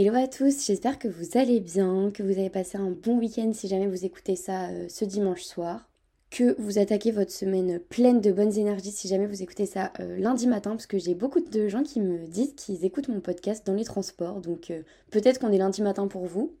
Hello 0.00 0.14
à 0.14 0.28
tous, 0.28 0.64
j'espère 0.64 1.00
que 1.00 1.08
vous 1.08 1.36
allez 1.36 1.58
bien, 1.58 2.12
que 2.14 2.22
vous 2.22 2.38
avez 2.38 2.50
passé 2.50 2.78
un 2.78 2.92
bon 2.92 3.18
week-end 3.18 3.50
si 3.52 3.66
jamais 3.66 3.88
vous 3.88 4.04
écoutez 4.04 4.36
ça 4.36 4.68
euh, 4.68 4.86
ce 4.88 5.04
dimanche 5.04 5.42
soir, 5.42 5.90
que 6.30 6.54
vous 6.60 6.78
attaquez 6.78 7.10
votre 7.10 7.32
semaine 7.32 7.80
pleine 7.80 8.20
de 8.20 8.30
bonnes 8.30 8.56
énergies 8.56 8.92
si 8.92 9.08
jamais 9.08 9.26
vous 9.26 9.42
écoutez 9.42 9.66
ça 9.66 9.92
euh, 9.98 10.16
lundi 10.16 10.46
matin, 10.46 10.70
parce 10.70 10.86
que 10.86 10.98
j'ai 10.98 11.16
beaucoup 11.16 11.40
de 11.40 11.66
gens 11.66 11.82
qui 11.82 12.00
me 12.00 12.28
disent 12.28 12.54
qu'ils 12.54 12.84
écoutent 12.84 13.08
mon 13.08 13.18
podcast 13.20 13.66
dans 13.66 13.74
les 13.74 13.82
transports, 13.82 14.40
donc 14.40 14.70
euh, 14.70 14.82
peut-être 15.10 15.40
qu'on 15.40 15.50
est 15.50 15.58
lundi 15.58 15.82
matin 15.82 16.06
pour 16.06 16.26
vous. 16.26 16.54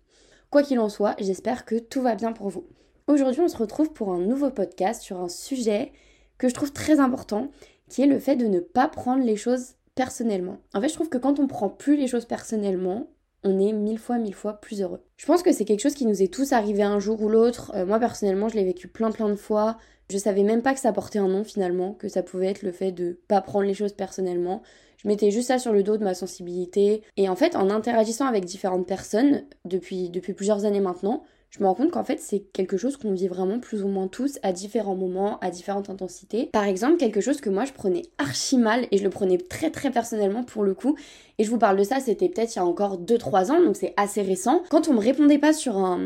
Quoi 0.50 0.64
qu'il 0.64 0.80
en 0.80 0.88
soit, 0.88 1.14
j'espère 1.20 1.64
que 1.64 1.78
tout 1.78 2.02
va 2.02 2.16
bien 2.16 2.32
pour 2.32 2.48
vous. 2.48 2.66
Aujourd'hui, 3.08 3.40
on 3.40 3.48
se 3.48 3.56
retrouve 3.56 3.94
pour 3.94 4.12
un 4.12 4.18
nouveau 4.18 4.50
podcast 4.50 5.00
sur 5.00 5.18
un 5.18 5.30
sujet 5.30 5.92
que 6.36 6.46
je 6.46 6.52
trouve 6.52 6.74
très 6.74 7.00
important, 7.00 7.50
qui 7.88 8.02
est 8.02 8.06
le 8.06 8.18
fait 8.18 8.36
de 8.36 8.44
ne 8.44 8.60
pas 8.60 8.86
prendre 8.86 9.24
les 9.24 9.34
choses 9.34 9.76
personnellement. 9.94 10.58
En 10.74 10.82
fait, 10.82 10.90
je 10.90 10.94
trouve 10.94 11.08
que 11.08 11.16
quand 11.16 11.40
on 11.40 11.46
prend 11.46 11.70
plus 11.70 11.96
les 11.96 12.06
choses 12.06 12.26
personnellement, 12.26 13.06
on 13.44 13.58
est 13.60 13.72
mille 13.72 13.98
fois, 13.98 14.18
mille 14.18 14.34
fois 14.34 14.60
plus 14.60 14.82
heureux. 14.82 15.00
Je 15.16 15.24
pense 15.24 15.42
que 15.42 15.52
c'est 15.52 15.64
quelque 15.64 15.80
chose 15.80 15.94
qui 15.94 16.04
nous 16.04 16.22
est 16.22 16.32
tous 16.32 16.52
arrivé 16.52 16.82
un 16.82 16.98
jour 16.98 17.22
ou 17.22 17.30
l'autre. 17.30 17.72
Euh, 17.74 17.86
moi 17.86 17.98
personnellement, 17.98 18.50
je 18.50 18.56
l'ai 18.56 18.64
vécu 18.64 18.88
plein 18.88 19.10
plein 19.10 19.30
de 19.30 19.36
fois. 19.36 19.78
Je 20.10 20.18
savais 20.18 20.42
même 20.42 20.60
pas 20.60 20.74
que 20.74 20.80
ça 20.80 20.92
portait 20.92 21.18
un 21.18 21.28
nom 21.28 21.44
finalement, 21.44 21.94
que 21.94 22.08
ça 22.08 22.22
pouvait 22.22 22.48
être 22.48 22.62
le 22.62 22.72
fait 22.72 22.92
de 22.92 23.18
pas 23.26 23.40
prendre 23.40 23.64
les 23.64 23.74
choses 23.74 23.94
personnellement. 23.94 24.60
Je 24.98 25.08
mettais 25.08 25.30
juste 25.30 25.48
ça 25.48 25.58
sur 25.58 25.72
le 25.72 25.82
dos 25.82 25.96
de 25.96 26.04
ma 26.04 26.12
sensibilité. 26.12 27.02
Et 27.16 27.30
en 27.30 27.36
fait, 27.36 27.56
en 27.56 27.70
interagissant 27.70 28.26
avec 28.26 28.44
différentes 28.44 28.86
personnes 28.86 29.44
depuis, 29.64 30.10
depuis 30.10 30.34
plusieurs 30.34 30.66
années 30.66 30.80
maintenant, 30.80 31.22
je 31.50 31.60
me 31.60 31.66
rends 31.66 31.74
compte 31.74 31.90
qu'en 31.90 32.04
fait 32.04 32.20
c'est 32.20 32.40
quelque 32.40 32.76
chose 32.76 32.96
qu'on 32.96 33.12
vit 33.12 33.28
vraiment 33.28 33.58
plus 33.58 33.82
ou 33.82 33.88
moins 33.88 34.08
tous 34.08 34.38
à 34.42 34.52
différents 34.52 34.96
moments, 34.96 35.38
à 35.40 35.50
différentes 35.50 35.90
intensités. 35.90 36.50
Par 36.52 36.64
exemple, 36.64 36.96
quelque 36.96 37.20
chose 37.20 37.40
que 37.40 37.50
moi 37.50 37.64
je 37.64 37.72
prenais 37.72 38.02
archi 38.18 38.58
mal 38.58 38.86
et 38.90 38.98
je 38.98 39.04
le 39.04 39.10
prenais 39.10 39.38
très 39.38 39.70
très 39.70 39.90
personnellement 39.90 40.44
pour 40.44 40.62
le 40.62 40.74
coup. 40.74 40.96
Et 41.38 41.44
je 41.44 41.50
vous 41.50 41.58
parle 41.58 41.76
de 41.76 41.84
ça, 41.84 42.00
c'était 42.00 42.28
peut-être 42.28 42.56
il 42.56 42.58
y 42.58 42.60
a 42.60 42.64
encore 42.64 43.00
2-3 43.00 43.52
ans, 43.52 43.62
donc 43.62 43.76
c'est 43.76 43.94
assez 43.96 44.22
récent. 44.22 44.62
Quand 44.70 44.88
on 44.88 44.94
me 44.94 44.98
répondait 44.98 45.38
pas 45.38 45.52
sur 45.52 45.76
un, 45.76 46.00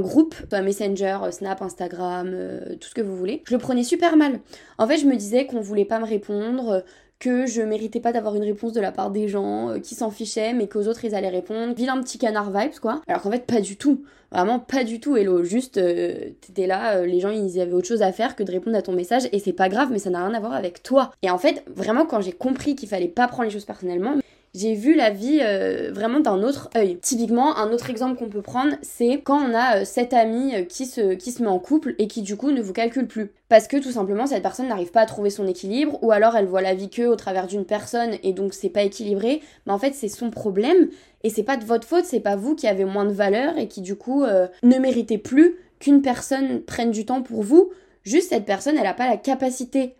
groupe, 0.00 0.34
Messenger, 0.52 1.18
Snap, 1.30 1.62
Instagram, 1.62 2.30
euh, 2.32 2.74
tout 2.80 2.88
ce 2.88 2.94
que 2.94 3.00
vous 3.00 3.16
voulez, 3.16 3.42
je 3.46 3.54
le 3.54 3.60
prenais 3.60 3.84
super 3.84 4.16
mal. 4.16 4.40
En 4.78 4.88
fait, 4.88 4.98
je 4.98 5.06
me 5.06 5.14
disais 5.14 5.46
qu'on 5.46 5.60
voulait 5.60 5.84
pas 5.84 6.00
me 6.00 6.04
répondre, 6.04 6.82
que 7.18 7.46
je 7.46 7.62
méritais 7.62 8.00
pas 8.00 8.12
d'avoir 8.12 8.34
une 8.34 8.42
réponse 8.42 8.72
de 8.72 8.80
la 8.80 8.92
part 8.92 9.10
des 9.10 9.28
gens 9.28 9.70
euh, 9.70 9.78
qui 9.78 9.94
s'en 9.94 10.10
fichaient 10.10 10.52
mais 10.52 10.68
qu'aux 10.68 10.86
autres 10.86 11.04
ils 11.04 11.14
allaient 11.14 11.28
répondre. 11.28 11.74
Vilain 11.74 12.00
petit 12.00 12.18
canard 12.18 12.50
vibes 12.50 12.78
quoi. 12.80 13.00
Alors 13.06 13.22
qu'en 13.22 13.30
fait 13.30 13.46
pas 13.46 13.60
du 13.60 13.76
tout. 13.76 14.04
Vraiment 14.30 14.58
pas 14.58 14.84
du 14.84 15.00
tout 15.00 15.16
Hello. 15.16 15.44
Juste 15.44 15.78
euh, 15.78 16.30
t'étais 16.40 16.66
là, 16.66 16.96
euh, 16.96 17.06
les 17.06 17.20
gens 17.20 17.30
ils 17.30 17.60
avaient 17.60 17.72
autre 17.72 17.88
chose 17.88 18.02
à 18.02 18.12
faire 18.12 18.36
que 18.36 18.42
de 18.42 18.50
répondre 18.50 18.76
à 18.76 18.82
ton 18.82 18.92
message 18.92 19.28
et 19.32 19.38
c'est 19.38 19.52
pas 19.52 19.68
grave 19.68 19.88
mais 19.90 19.98
ça 19.98 20.10
n'a 20.10 20.26
rien 20.26 20.34
à 20.34 20.40
voir 20.40 20.52
avec 20.52 20.82
toi. 20.82 21.12
Et 21.22 21.30
en 21.30 21.38
fait 21.38 21.64
vraiment 21.74 22.04
quand 22.04 22.20
j'ai 22.20 22.32
compris 22.32 22.74
qu'il 22.74 22.88
fallait 22.88 23.08
pas 23.08 23.28
prendre 23.28 23.44
les 23.44 23.50
choses 23.50 23.64
personnellement, 23.64 24.16
j'ai 24.54 24.74
vu 24.74 24.94
la 24.94 25.10
vie 25.10 25.40
euh, 25.42 25.90
vraiment 25.92 26.20
d'un 26.20 26.42
autre 26.42 26.70
œil. 26.76 26.98
Typiquement, 27.02 27.56
un 27.56 27.72
autre 27.72 27.90
exemple 27.90 28.16
qu'on 28.16 28.28
peut 28.28 28.40
prendre, 28.40 28.76
c'est 28.82 29.20
quand 29.20 29.38
on 29.38 29.52
a 29.52 29.80
euh, 29.80 29.84
cet 29.84 30.14
ami 30.14 30.54
euh, 30.54 30.64
qui, 30.64 30.86
se, 30.86 31.14
qui 31.14 31.32
se 31.32 31.42
met 31.42 31.48
en 31.48 31.58
couple 31.58 31.96
et 31.98 32.06
qui 32.06 32.22
du 32.22 32.36
coup 32.36 32.52
ne 32.52 32.62
vous 32.62 32.72
calcule 32.72 33.08
plus. 33.08 33.32
Parce 33.48 33.66
que 33.66 33.76
tout 33.76 33.90
simplement 33.90 34.26
cette 34.26 34.42
personne 34.42 34.68
n'arrive 34.68 34.92
pas 34.92 35.00
à 35.00 35.06
trouver 35.06 35.30
son 35.30 35.46
équilibre, 35.48 35.98
ou 36.02 36.12
alors 36.12 36.36
elle 36.36 36.46
voit 36.46 36.62
la 36.62 36.74
vie 36.74 36.88
que 36.88 37.02
au 37.02 37.16
travers 37.16 37.48
d'une 37.48 37.64
personne 37.64 38.12
et 38.22 38.32
donc 38.32 38.54
c'est 38.54 38.68
pas 38.68 38.82
équilibré. 38.82 39.42
Mais 39.66 39.72
en 39.72 39.78
fait 39.78 39.92
c'est 39.94 40.08
son 40.08 40.30
problème 40.30 40.88
et 41.24 41.30
c'est 41.30 41.42
pas 41.42 41.56
de 41.56 41.64
votre 41.64 41.86
faute, 41.86 42.04
c'est 42.04 42.20
pas 42.20 42.36
vous 42.36 42.54
qui 42.54 42.68
avez 42.68 42.84
moins 42.84 43.04
de 43.04 43.12
valeur 43.12 43.58
et 43.58 43.66
qui 43.66 43.80
du 43.80 43.96
coup 43.96 44.24
ne 44.24 44.78
méritez 44.78 45.18
plus 45.18 45.56
qu'une 45.78 46.02
personne 46.02 46.62
prenne 46.62 46.90
du 46.90 47.04
temps 47.04 47.22
pour 47.22 47.42
vous. 47.42 47.70
Juste 48.04 48.30
cette 48.30 48.44
personne, 48.44 48.76
elle 48.76 48.86
a 48.86 48.94
pas 48.94 49.08
la 49.08 49.16
capacité 49.16 49.94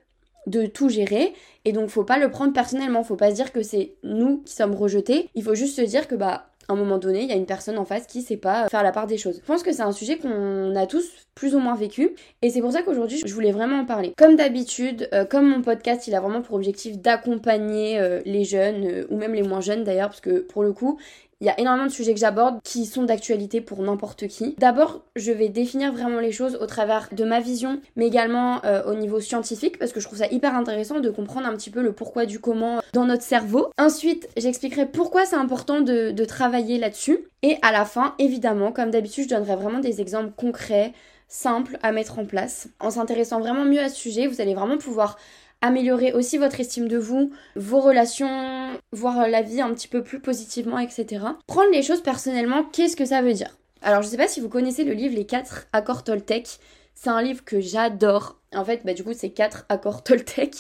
de 0.47 0.67
tout 0.67 0.89
gérer 0.89 1.33
et 1.65 1.73
donc 1.73 1.89
faut 1.89 2.05
pas 2.05 2.19
le 2.19 2.31
prendre 2.31 2.53
personnellement, 2.53 3.03
faut 3.05 3.17
pas 3.17 3.31
se 3.31 3.37
dire 3.37 3.53
que 3.53 3.63
c'est 3.63 3.93
nous 4.03 4.39
qui 4.39 4.55
sommes 4.55 4.75
rejetés, 4.75 5.29
il 5.35 5.43
faut 5.43 5.55
juste 5.55 5.77
se 5.77 5.83
dire 5.83 6.09
que 6.09 6.15
bah 6.15 6.47
à 6.69 6.73
un 6.73 6.77
moment 6.77 6.99
donné, 6.99 7.23
il 7.23 7.29
y 7.29 7.33
a 7.33 7.37
une 7.37 7.47
personne 7.47 7.79
en 7.79 7.85
face 7.85 8.07
qui 8.07 8.23
sait 8.23 8.37
pas 8.37 8.69
faire 8.69 8.83
la 8.83 8.93
part 8.93 9.07
des 9.07 9.19
choses. 9.19 9.41
Je 9.41 9.47
pense 9.47 9.63
que 9.63 9.73
c'est 9.73 9.83
un 9.83 9.93
sujet 9.93 10.17
qu'on 10.17 10.75
a 10.75 10.87
tous 10.87 11.05
plus 11.35 11.55
ou 11.55 11.59
moins 11.59 11.75
vécu 11.75 12.15
et 12.43 12.51
c'est 12.51 12.61
pour 12.61 12.73
ça 12.73 12.83
qu'aujourd'hui 12.83 13.21
je 13.25 13.35
voulais 13.35 13.53
vraiment 13.53 13.81
en 13.81 13.85
parler. 13.85 14.15
Comme 14.17 14.37
d'habitude, 14.37 15.09
euh, 15.13 15.25
comme 15.25 15.49
mon 15.49 15.63
podcast 15.63 16.07
il 16.07 16.15
a 16.15 16.21
vraiment 16.21 16.43
pour 16.43 16.57
objectif 16.57 16.99
d'accompagner 16.99 17.99
euh, 17.99 18.21
les 18.25 18.45
jeunes 18.45 18.87
euh, 18.87 19.07
ou 19.11 19.17
même 19.17 19.35
les 19.35 19.43
moins 19.43 19.61
jeunes 19.61 19.85
d'ailleurs 19.85 20.09
parce 20.09 20.21
que 20.21 20.41
pour 20.41 20.63
le 20.63 20.73
coup 20.73 20.99
il 21.41 21.47
y 21.47 21.51
a 21.51 21.59
énormément 21.61 21.87
de 21.87 21.93
sujets 21.93 22.15
que 22.15 22.21
j'aborde 22.21 22.61
qui 22.63 22.87
sont 22.87 23.05
d'actualité 23.05 23.61
pour 23.61 23.83
n'importe 23.83 24.27
qui. 24.29 24.55
D'abord, 24.59 25.03
je 25.17 25.33
vais 25.33 25.49
définir 25.49 25.93
vraiment 25.93 26.21
les 26.21 26.33
choses 26.33 26.59
au 26.61 26.67
travers 26.67 27.09
de 27.13 27.25
ma 27.25 27.41
vision, 27.41 27.81
mais 27.97 28.07
également 28.07 28.65
euh, 28.65 28.83
au 28.85 28.95
niveau 28.95 29.21
scientifique, 29.21 29.79
parce 29.79 29.93
que 29.93 30.01
je 30.01 30.07
trouve 30.07 30.19
ça 30.19 30.27
hyper 30.29 30.55
intéressant 30.55 31.01
de 31.01 31.11
comprendre 31.11 31.47
un 31.47 31.55
petit 31.57 31.71
peu 31.71 31.83
le 31.83 31.93
pourquoi 31.93 32.27
du 32.27 32.39
comment 32.39 32.81
dans 32.93 33.05
notre 33.05 33.23
cerveau. 33.23 33.71
Ensuite, 33.79 34.29
j'expliquerai 34.37 34.87
pourquoi 34.87 35.27
c'est 35.27 35.37
important 35.37 35.81
de, 35.81 36.11
de 36.11 36.25
travailler 36.25 36.79
là-dessus. 36.79 37.19
Et 37.43 37.59
à 37.63 37.73
la 37.73 37.85
fin, 37.85 38.15
évidemment, 38.19 38.73
comme 38.73 38.91
d'habitude, 38.91 39.25
je 39.25 39.35
donnerai 39.35 39.57
vraiment 39.57 39.81
des 39.81 40.01
exemples 40.01 40.33
concrets, 40.37 40.93
simples 41.29 41.79
à 41.83 41.93
mettre 41.93 42.19
en 42.19 42.25
place. 42.25 42.69
En 42.81 42.91
s'intéressant 42.91 43.41
vraiment 43.41 43.65
mieux 43.65 43.81
à 43.81 43.89
ce 43.89 43.97
sujet, 43.97 44.27
vous 44.27 44.41
allez 44.41 44.55
vraiment 44.55 44.79
pouvoir 44.79 45.19
améliorer 45.65 46.13
aussi 46.13 46.37
votre 46.37 46.61
estime 46.61 46.89
de 46.89 46.99
vous, 46.99 47.31
vos 47.57 47.81
relations, 47.81 48.79
voir 48.93 49.27
la 49.29 49.41
vie 49.41 49.63
un 49.63 49.73
petit 49.73 49.89
peu 49.89 50.03
plus 50.03 50.21
positivement, 50.21 50.79
etc. 50.79 51.25
Prendre 51.47 51.71
les 51.73 51.83
choses 51.83 52.03
personnellement, 52.03 52.65
qu'est-ce 52.65 52.97
que 52.97 53.07
ça 53.07 53.23
veut 53.23 53.33
dire? 53.33 53.57
Alors 53.81 54.03
je 54.03 54.09
sais 54.09 54.19
pas 54.19 54.29
si 54.29 54.41
vous 54.41 54.49
connaissez 54.49 54.85
le 54.85 54.93
livre 54.93 55.15
Les 55.15 55.27
4 55.27 55.69
accords 55.73 56.05
Toltec. 56.05 56.59
C'est 56.95 57.11
un 57.11 57.23
livre 57.23 57.45
que 57.45 57.61
j'adore. 57.61 58.39
En 58.55 58.65
fait, 58.65 58.83
bah, 58.85 58.95
du 58.95 59.03
coup, 59.03 59.13
c'est 59.15 59.31
quatre 59.31 59.67
accords 59.69 60.03
Toltec. 60.05 60.55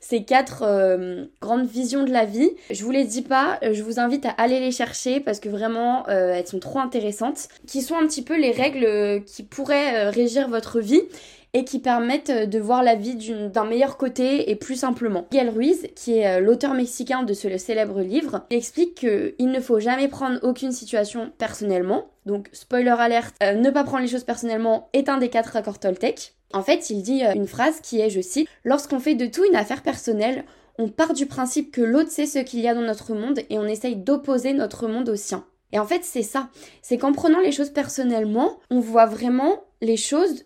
C'est 0.00 0.22
quatre 0.22 0.62
euh, 0.62 1.24
grandes 1.40 1.66
visions 1.66 2.04
de 2.04 2.10
la 2.10 2.26
vie. 2.26 2.50
Je 2.70 2.84
vous 2.84 2.90
les 2.90 3.04
dis 3.04 3.22
pas, 3.22 3.58
je 3.62 3.82
vous 3.82 3.98
invite 3.98 4.26
à 4.26 4.30
aller 4.30 4.60
les 4.60 4.70
chercher 4.70 5.18
parce 5.18 5.40
que 5.40 5.48
vraiment, 5.48 6.06
euh, 6.08 6.34
elles 6.34 6.46
sont 6.46 6.58
trop 6.58 6.78
intéressantes. 6.78 7.48
Qui 7.66 7.80
sont 7.80 7.96
un 7.96 8.06
petit 8.06 8.22
peu 8.22 8.38
les 8.38 8.50
règles 8.50 9.24
qui 9.24 9.44
pourraient 9.44 10.06
euh, 10.06 10.10
régir 10.10 10.48
votre 10.48 10.80
vie 10.80 11.02
et 11.54 11.64
qui 11.64 11.78
permettent 11.78 12.30
euh, 12.30 12.46
de 12.46 12.58
voir 12.58 12.82
la 12.82 12.94
vie 12.94 13.16
d'un 13.52 13.64
meilleur 13.64 13.96
côté 13.96 14.50
et 14.50 14.56
plus 14.56 14.76
simplement. 14.76 15.26
Miguel 15.32 15.50
Ruiz, 15.50 15.88
qui 15.94 16.18
est 16.18 16.26
euh, 16.26 16.40
l'auteur 16.40 16.74
mexicain 16.74 17.22
de 17.22 17.32
ce 17.32 17.56
célèbre 17.58 18.00
livre, 18.00 18.46
explique 18.50 18.94
qu'il 18.96 19.50
ne 19.50 19.60
faut 19.60 19.80
jamais 19.80 20.08
prendre 20.08 20.38
aucune 20.42 20.72
situation 20.72 21.32
personnellement. 21.38 22.06
Donc, 22.26 22.48
spoiler 22.52 22.94
alerte, 22.98 23.34
euh, 23.42 23.54
ne 23.54 23.70
pas 23.70 23.84
prendre 23.84 24.02
les 24.02 24.08
choses 24.08 24.24
personnellement 24.24 24.88
est 24.92 25.08
un 25.08 25.18
des 25.18 25.30
quatre 25.30 25.56
accords 25.56 25.78
Toltec. 25.78 26.34
En 26.52 26.62
fait, 26.62 26.90
il 26.90 27.02
dit 27.02 27.22
une 27.34 27.46
phrase 27.46 27.80
qui 27.82 28.00
est, 28.00 28.08
je 28.08 28.22
cite, 28.22 28.48
Lorsqu'on 28.64 29.00
fait 29.00 29.14
de 29.14 29.26
tout 29.26 29.44
une 29.44 29.56
affaire 29.56 29.82
personnelle, 29.82 30.44
on 30.78 30.88
part 30.88 31.12
du 31.12 31.26
principe 31.26 31.70
que 31.70 31.82
l'autre 31.82 32.10
sait 32.10 32.24
ce 32.24 32.38
qu'il 32.38 32.60
y 32.60 32.68
a 32.68 32.74
dans 32.74 32.80
notre 32.82 33.12
monde 33.12 33.40
et 33.50 33.58
on 33.58 33.66
essaye 33.66 33.96
d'opposer 33.96 34.54
notre 34.54 34.88
monde 34.88 35.10
au 35.10 35.16
sien. 35.16 35.44
Et 35.72 35.78
en 35.78 35.84
fait, 35.84 36.04
c'est 36.04 36.22
ça. 36.22 36.48
C'est 36.80 36.96
qu'en 36.96 37.12
prenant 37.12 37.40
les 37.40 37.52
choses 37.52 37.70
personnellement, 37.70 38.58
on 38.70 38.80
voit 38.80 39.06
vraiment 39.06 39.64
les 39.82 39.96
choses 39.96 40.44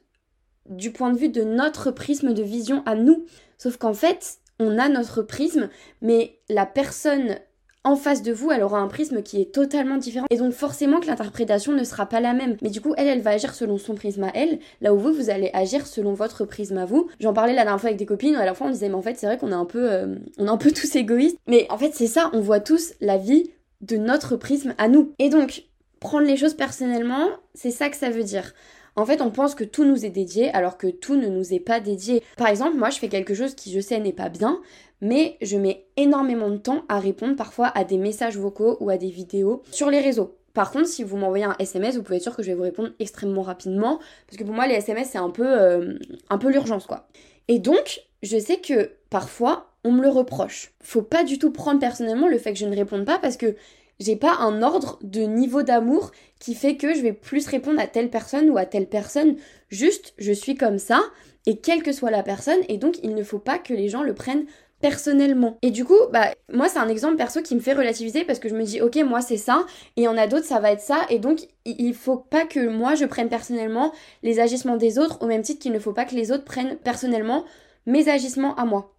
du 0.68 0.92
point 0.92 1.10
de 1.10 1.18
vue 1.18 1.28
de 1.28 1.42
notre 1.42 1.90
prisme 1.90 2.34
de 2.34 2.42
vision 2.42 2.82
à 2.86 2.94
nous. 2.94 3.24
Sauf 3.58 3.76
qu'en 3.76 3.94
fait, 3.94 4.38
on 4.58 4.78
a 4.78 4.88
notre 4.88 5.22
prisme, 5.22 5.68
mais 6.00 6.38
la 6.48 6.66
personne 6.66 7.36
en 7.84 7.96
face 7.96 8.22
de 8.22 8.32
vous, 8.32 8.52
elle 8.52 8.62
aura 8.62 8.78
un 8.78 8.86
prisme 8.86 9.22
qui 9.22 9.40
est 9.40 9.52
totalement 9.52 9.96
différent. 9.96 10.26
Et 10.30 10.36
donc 10.36 10.52
forcément 10.52 11.00
que 11.00 11.06
l'interprétation 11.06 11.72
ne 11.72 11.82
sera 11.82 12.06
pas 12.06 12.20
la 12.20 12.32
même. 12.32 12.56
Mais 12.62 12.70
du 12.70 12.80
coup, 12.80 12.94
elle, 12.96 13.08
elle 13.08 13.20
va 13.20 13.30
agir 13.30 13.54
selon 13.54 13.76
son 13.76 13.94
prisme 13.94 14.22
à 14.22 14.30
elle, 14.34 14.60
là 14.80 14.94
où 14.94 14.98
vous, 14.98 15.12
vous 15.12 15.30
allez 15.30 15.50
agir 15.52 15.86
selon 15.86 16.14
votre 16.14 16.44
prisme 16.44 16.78
à 16.78 16.84
vous. 16.84 17.08
J'en 17.18 17.32
parlais 17.32 17.54
la 17.54 17.64
dernière 17.64 17.80
fois 17.80 17.88
avec 17.88 17.98
des 17.98 18.06
copines, 18.06 18.36
à 18.36 18.44
la 18.44 18.54
fois 18.54 18.68
on 18.68 18.70
disait, 18.70 18.88
mais 18.88 18.94
en 18.94 19.02
fait, 19.02 19.16
c'est 19.16 19.26
vrai 19.26 19.36
qu'on 19.36 19.50
est 19.50 19.54
un 19.54 19.64
peu, 19.64 19.90
euh, 19.90 20.14
on 20.38 20.46
est 20.46 20.50
un 20.50 20.56
peu 20.56 20.70
tous 20.70 20.94
égoïstes. 20.94 21.38
Mais 21.48 21.66
en 21.70 21.78
fait, 21.78 21.92
c'est 21.94 22.06
ça, 22.06 22.30
on 22.32 22.40
voit 22.40 22.60
tous 22.60 22.94
la 23.00 23.16
vie 23.16 23.50
de 23.80 23.96
notre 23.96 24.36
prisme 24.36 24.74
à 24.78 24.86
nous. 24.86 25.12
Et 25.18 25.28
donc, 25.28 25.64
prendre 25.98 26.26
les 26.26 26.36
choses 26.36 26.54
personnellement, 26.54 27.28
c'est 27.54 27.72
ça 27.72 27.88
que 27.88 27.96
ça 27.96 28.10
veut 28.10 28.24
dire. 28.24 28.54
En 28.96 29.06
fait, 29.06 29.22
on 29.22 29.30
pense 29.30 29.54
que 29.54 29.64
tout 29.64 29.84
nous 29.84 30.04
est 30.04 30.10
dédié 30.10 30.50
alors 30.50 30.76
que 30.76 30.86
tout 30.86 31.16
ne 31.16 31.28
nous 31.28 31.54
est 31.54 31.60
pas 31.60 31.80
dédié. 31.80 32.22
Par 32.36 32.48
exemple, 32.48 32.76
moi, 32.76 32.90
je 32.90 32.98
fais 32.98 33.08
quelque 33.08 33.34
chose 33.34 33.54
qui, 33.54 33.72
je 33.72 33.80
sais, 33.80 33.98
n'est 34.00 34.12
pas 34.12 34.28
bien, 34.28 34.60
mais 35.00 35.36
je 35.40 35.56
mets 35.56 35.86
énormément 35.96 36.50
de 36.50 36.58
temps 36.58 36.82
à 36.88 36.98
répondre 36.98 37.36
parfois 37.36 37.68
à 37.68 37.84
des 37.84 37.98
messages 37.98 38.36
vocaux 38.36 38.76
ou 38.80 38.90
à 38.90 38.96
des 38.98 39.10
vidéos 39.10 39.62
sur 39.70 39.90
les 39.90 40.00
réseaux. 40.00 40.36
Par 40.54 40.70
contre, 40.70 40.86
si 40.86 41.02
vous 41.02 41.16
m'envoyez 41.16 41.44
un 41.44 41.56
SMS, 41.58 41.96
vous 41.96 42.02
pouvez 42.02 42.16
être 42.16 42.22
sûr 42.22 42.36
que 42.36 42.42
je 42.42 42.48
vais 42.48 42.54
vous 42.54 42.62
répondre 42.62 42.90
extrêmement 42.98 43.42
rapidement, 43.42 43.98
parce 44.26 44.36
que 44.36 44.44
pour 44.44 44.54
moi, 44.54 44.66
les 44.66 44.74
SMS, 44.74 45.08
c'est 45.10 45.18
un 45.18 45.30
peu, 45.30 45.46
euh, 45.46 45.94
peu 46.38 46.50
l'urgence, 46.50 46.86
quoi. 46.86 47.08
Et 47.48 47.58
donc, 47.58 48.02
je 48.22 48.38
sais 48.38 48.58
que 48.58 48.92
parfois, 49.08 49.72
on 49.84 49.92
me 49.92 50.02
le 50.02 50.10
reproche. 50.10 50.72
Faut 50.82 51.02
pas 51.02 51.24
du 51.24 51.38
tout 51.38 51.50
prendre 51.50 51.80
personnellement 51.80 52.28
le 52.28 52.38
fait 52.38 52.52
que 52.52 52.58
je 52.58 52.66
ne 52.66 52.76
réponde 52.76 53.04
pas, 53.06 53.18
parce 53.18 53.36
que 53.36 53.56
j'ai 54.02 54.16
pas 54.16 54.36
un 54.38 54.62
ordre 54.62 54.98
de 55.02 55.22
niveau 55.22 55.62
d'amour 55.62 56.10
qui 56.38 56.54
fait 56.54 56.76
que 56.76 56.94
je 56.94 57.00
vais 57.00 57.12
plus 57.12 57.46
répondre 57.46 57.80
à 57.80 57.86
telle 57.86 58.10
personne 58.10 58.50
ou 58.50 58.58
à 58.58 58.66
telle 58.66 58.88
personne. 58.88 59.36
Juste, 59.70 60.14
je 60.18 60.32
suis 60.32 60.56
comme 60.56 60.78
ça, 60.78 61.00
et 61.46 61.58
quelle 61.58 61.82
que 61.82 61.92
soit 61.92 62.10
la 62.10 62.22
personne, 62.22 62.60
et 62.68 62.78
donc 62.78 62.96
il 63.02 63.14
ne 63.14 63.22
faut 63.22 63.38
pas 63.38 63.58
que 63.58 63.74
les 63.74 63.88
gens 63.88 64.02
le 64.02 64.14
prennent 64.14 64.46
personnellement. 64.80 65.58
Et 65.62 65.70
du 65.70 65.84
coup, 65.84 65.98
bah 66.12 66.32
moi 66.52 66.68
c'est 66.68 66.78
un 66.78 66.88
exemple 66.88 67.16
perso 67.16 67.40
qui 67.40 67.54
me 67.54 67.60
fait 67.60 67.72
relativiser 67.72 68.24
parce 68.24 68.40
que 68.40 68.48
je 68.48 68.54
me 68.54 68.64
dis 68.64 68.80
ok 68.80 68.96
moi 69.06 69.22
c'est 69.22 69.36
ça 69.36 69.64
et 69.96 70.02
il 70.02 70.04
y 70.04 70.08
en 70.08 70.18
a 70.18 70.26
d'autres 70.26 70.44
ça 70.44 70.58
va 70.58 70.72
être 70.72 70.80
ça 70.80 71.06
et 71.08 71.20
donc 71.20 71.46
il 71.64 71.94
faut 71.94 72.16
pas 72.16 72.44
que 72.44 72.68
moi 72.68 72.96
je 72.96 73.04
prenne 73.04 73.28
personnellement 73.28 73.92
les 74.24 74.40
agissements 74.40 74.76
des 74.76 74.98
autres 74.98 75.22
au 75.22 75.26
même 75.26 75.42
titre 75.42 75.60
qu'il 75.60 75.72
ne 75.72 75.78
faut 75.78 75.92
pas 75.92 76.04
que 76.04 76.16
les 76.16 76.32
autres 76.32 76.44
prennent 76.44 76.76
personnellement 76.78 77.44
mes 77.86 78.08
agissements 78.08 78.56
à 78.56 78.64
moi. 78.64 78.92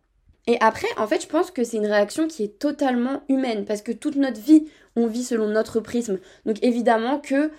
Et 0.47 0.57
après, 0.59 0.87
en 0.97 1.07
fait, 1.07 1.21
je 1.21 1.27
pense 1.27 1.51
que 1.51 1.63
c'est 1.63 1.77
une 1.77 1.87
réaction 1.87 2.27
qui 2.27 2.43
est 2.43 2.59
totalement 2.59 3.21
humaine 3.29 3.65
parce 3.65 3.81
que 3.81 3.91
toute 3.91 4.15
notre 4.17 4.41
vie, 4.41 4.65
on 4.95 5.07
vit 5.07 5.23
selon 5.23 5.47
notre 5.47 5.79
prisme. 5.79 6.19
Donc 6.45 6.57
évidemment 6.61 7.19
que 7.19 7.51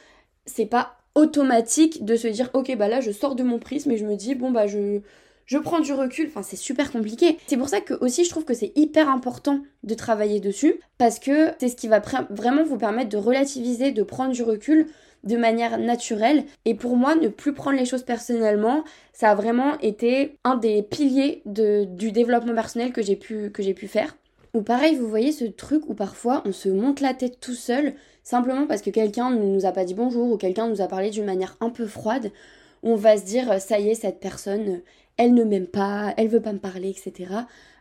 c'est 0.46 0.66
pas 0.66 0.98
automatique 1.14 2.04
de 2.04 2.16
se 2.16 2.26
dire 2.26 2.50
ok 2.54 2.76
bah 2.76 2.88
là 2.88 3.00
je 3.00 3.12
sors 3.12 3.36
de 3.36 3.44
mon 3.44 3.60
prisme 3.60 3.92
et 3.92 3.96
je 3.96 4.04
me 4.04 4.16
dis 4.16 4.34
bon 4.34 4.50
bah 4.50 4.66
je 4.66 5.00
je 5.46 5.58
prends 5.58 5.80
du 5.80 5.92
recul, 5.92 6.26
enfin 6.28 6.42
c'est 6.42 6.56
super 6.56 6.90
compliqué. 6.90 7.38
C'est 7.46 7.58
pour 7.58 7.68
ça 7.68 7.80
que 7.80 7.94
aussi 7.94 8.24
je 8.24 8.30
trouve 8.30 8.44
que 8.44 8.54
c'est 8.54 8.72
hyper 8.76 9.10
important 9.10 9.60
de 9.82 9.94
travailler 9.94 10.40
dessus 10.40 10.80
parce 10.96 11.18
que 11.18 11.50
c'est 11.60 11.68
ce 11.68 11.76
qui 11.76 11.86
va 11.86 12.02
vraiment 12.30 12.64
vous 12.64 12.78
permettre 12.78 13.10
de 13.10 13.18
relativiser, 13.18 13.92
de 13.92 14.02
prendre 14.02 14.32
du 14.32 14.42
recul 14.42 14.86
de 15.24 15.36
manière 15.36 15.78
naturelle. 15.78 16.44
Et 16.64 16.74
pour 16.74 16.96
moi, 16.96 17.14
ne 17.14 17.28
plus 17.28 17.52
prendre 17.52 17.78
les 17.78 17.84
choses 17.84 18.04
personnellement, 18.04 18.84
ça 19.12 19.30
a 19.30 19.34
vraiment 19.34 19.78
été 19.80 20.36
un 20.44 20.56
des 20.56 20.82
piliers 20.82 21.42
du 21.46 22.12
développement 22.12 22.54
personnel 22.54 22.92
que 22.92 23.02
j'ai 23.02 23.16
pu, 23.16 23.50
pu 23.50 23.88
faire. 23.88 24.16
Ou 24.54 24.62
pareil, 24.62 24.94
vous 24.94 25.08
voyez 25.08 25.32
ce 25.32 25.44
truc 25.44 25.88
où 25.88 25.94
parfois 25.94 26.42
on 26.46 26.52
se 26.52 26.68
monte 26.68 27.00
la 27.00 27.12
tête 27.12 27.40
tout 27.40 27.54
seul, 27.54 27.94
simplement 28.22 28.66
parce 28.66 28.82
que 28.82 28.90
quelqu'un 28.90 29.30
ne 29.30 29.42
nous 29.42 29.66
a 29.66 29.72
pas 29.72 29.84
dit 29.84 29.94
bonjour 29.94 30.30
ou 30.30 30.36
quelqu'un 30.36 30.68
nous 30.68 30.80
a 30.80 30.86
parlé 30.86 31.10
d'une 31.10 31.24
manière 31.24 31.56
un 31.60 31.70
peu 31.70 31.86
froide, 31.86 32.30
on 32.84 32.94
va 32.94 33.16
se 33.16 33.24
dire 33.24 33.60
ça 33.60 33.80
y 33.80 33.88
est, 33.88 33.94
cette 33.94 34.20
personne, 34.20 34.80
elle 35.16 35.34
ne 35.34 35.42
m'aime 35.42 35.66
pas, 35.66 36.14
elle 36.16 36.28
veut 36.28 36.40
pas 36.40 36.52
me 36.52 36.58
parler, 36.58 36.90
etc. 36.90 37.30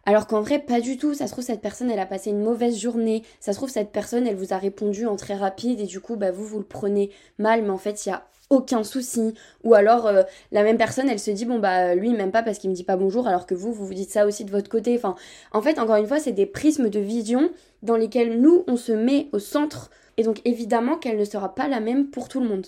Alors 0.06 0.28
qu'en 0.28 0.42
vrai, 0.42 0.60
pas 0.60 0.82
du 0.82 0.98
tout. 0.98 1.14
Ça 1.14 1.28
se 1.28 1.32
trouve, 1.32 1.44
cette 1.44 1.62
personne, 1.62 1.90
elle 1.90 2.00
a 2.00 2.06
passé 2.06 2.30
une 2.30 2.42
mauvaise 2.42 2.78
journée. 2.78 3.24
Ça 3.40 3.54
se 3.54 3.58
trouve, 3.58 3.70
cette 3.70 3.92
personne, 3.92 4.28
elle 4.28 4.36
vous 4.36 4.54
a 4.54 4.58
répondu 4.58 5.06
en 5.06 5.16
très 5.16 5.36
rapide 5.36 5.80
et 5.80 5.86
du 5.86 6.00
coup, 6.02 6.16
bah, 6.16 6.32
vous, 6.32 6.46
vous 6.46 6.60
le 6.60 6.66
prenez 6.66 7.10
mal, 7.38 7.64
mais 7.64 7.70
en 7.70 7.78
fait, 7.78 8.06
il 8.06 8.10
y 8.10 8.12
a 8.12 8.28
aucun 8.50 8.84
souci. 8.84 9.34
Ou 9.64 9.74
alors, 9.74 10.08
euh, 10.08 10.24
la 10.52 10.64
même 10.64 10.78
personne, 10.78 11.10
elle 11.10 11.20
se 11.20 11.32
dit, 11.32 11.46
bon, 11.46 11.60
bah, 11.60 11.96
lui, 11.96 12.12
m'aime 12.12 12.32
pas 12.32 12.44
parce 12.44 12.58
qu'il 12.58 12.70
me 12.70 12.76
dit 12.76 12.84
pas 12.84 12.98
bonjour, 12.98 13.28
alors 13.28 13.46
que 13.46 13.56
vous, 13.56 13.72
vous 13.72 13.86
vous 13.86 13.94
dites 13.94 14.12
ça 14.12 14.26
aussi 14.26 14.44
de 14.44 14.52
votre 14.52 14.70
côté. 14.70 14.96
Enfin, 14.96 15.16
en 15.54 15.62
fait, 15.62 15.80
encore 15.80 15.96
une 15.96 16.08
fois, 16.08 16.20
c'est 16.20 16.34
des 16.34 16.46
prismes 16.46 16.90
de 16.90 17.00
vision 17.00 17.50
dans 17.82 17.96
lesquels 17.96 18.42
nous, 18.42 18.64
on 18.68 18.76
se 18.76 18.92
met 18.92 19.30
au 19.32 19.40
centre. 19.40 19.90
Et 20.18 20.24
donc, 20.24 20.42
évidemment, 20.46 20.98
qu'elle 20.98 21.18
ne 21.18 21.26
sera 21.26 21.56
pas 21.56 21.68
la 21.70 21.80
même 21.80 22.10
pour 22.10 22.28
tout 22.28 22.42
le 22.42 22.48
monde. 22.48 22.68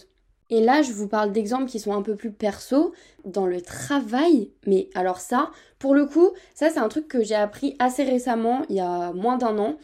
Et 0.50 0.62
là, 0.62 0.82
je 0.82 0.92
vous 0.92 1.08
parle 1.08 1.32
d'exemples 1.32 1.66
qui 1.66 1.80
sont 1.80 1.94
un 1.94 2.02
peu 2.02 2.16
plus 2.16 2.32
perso 2.32 2.94
dans 3.24 3.48
le 3.48 3.62
travail. 3.62 4.52
Mais 4.68 4.90
alors 4.94 5.20
ça, 5.20 5.52
pour 5.80 5.96
le 5.96 6.06
coup, 6.06 6.32
ça 6.54 6.70
c'est 6.70 6.80
un 6.80 6.88
truc 6.88 7.08
que 7.08 7.24
j'ai 7.24 7.36
appris 7.36 7.76
assez 7.80 8.04
récemment, 8.04 8.62
il 8.70 8.76
y 8.76 8.80
a 8.80 9.12
moins 9.14 9.38
d'un 9.38 9.58
an. 9.58 9.78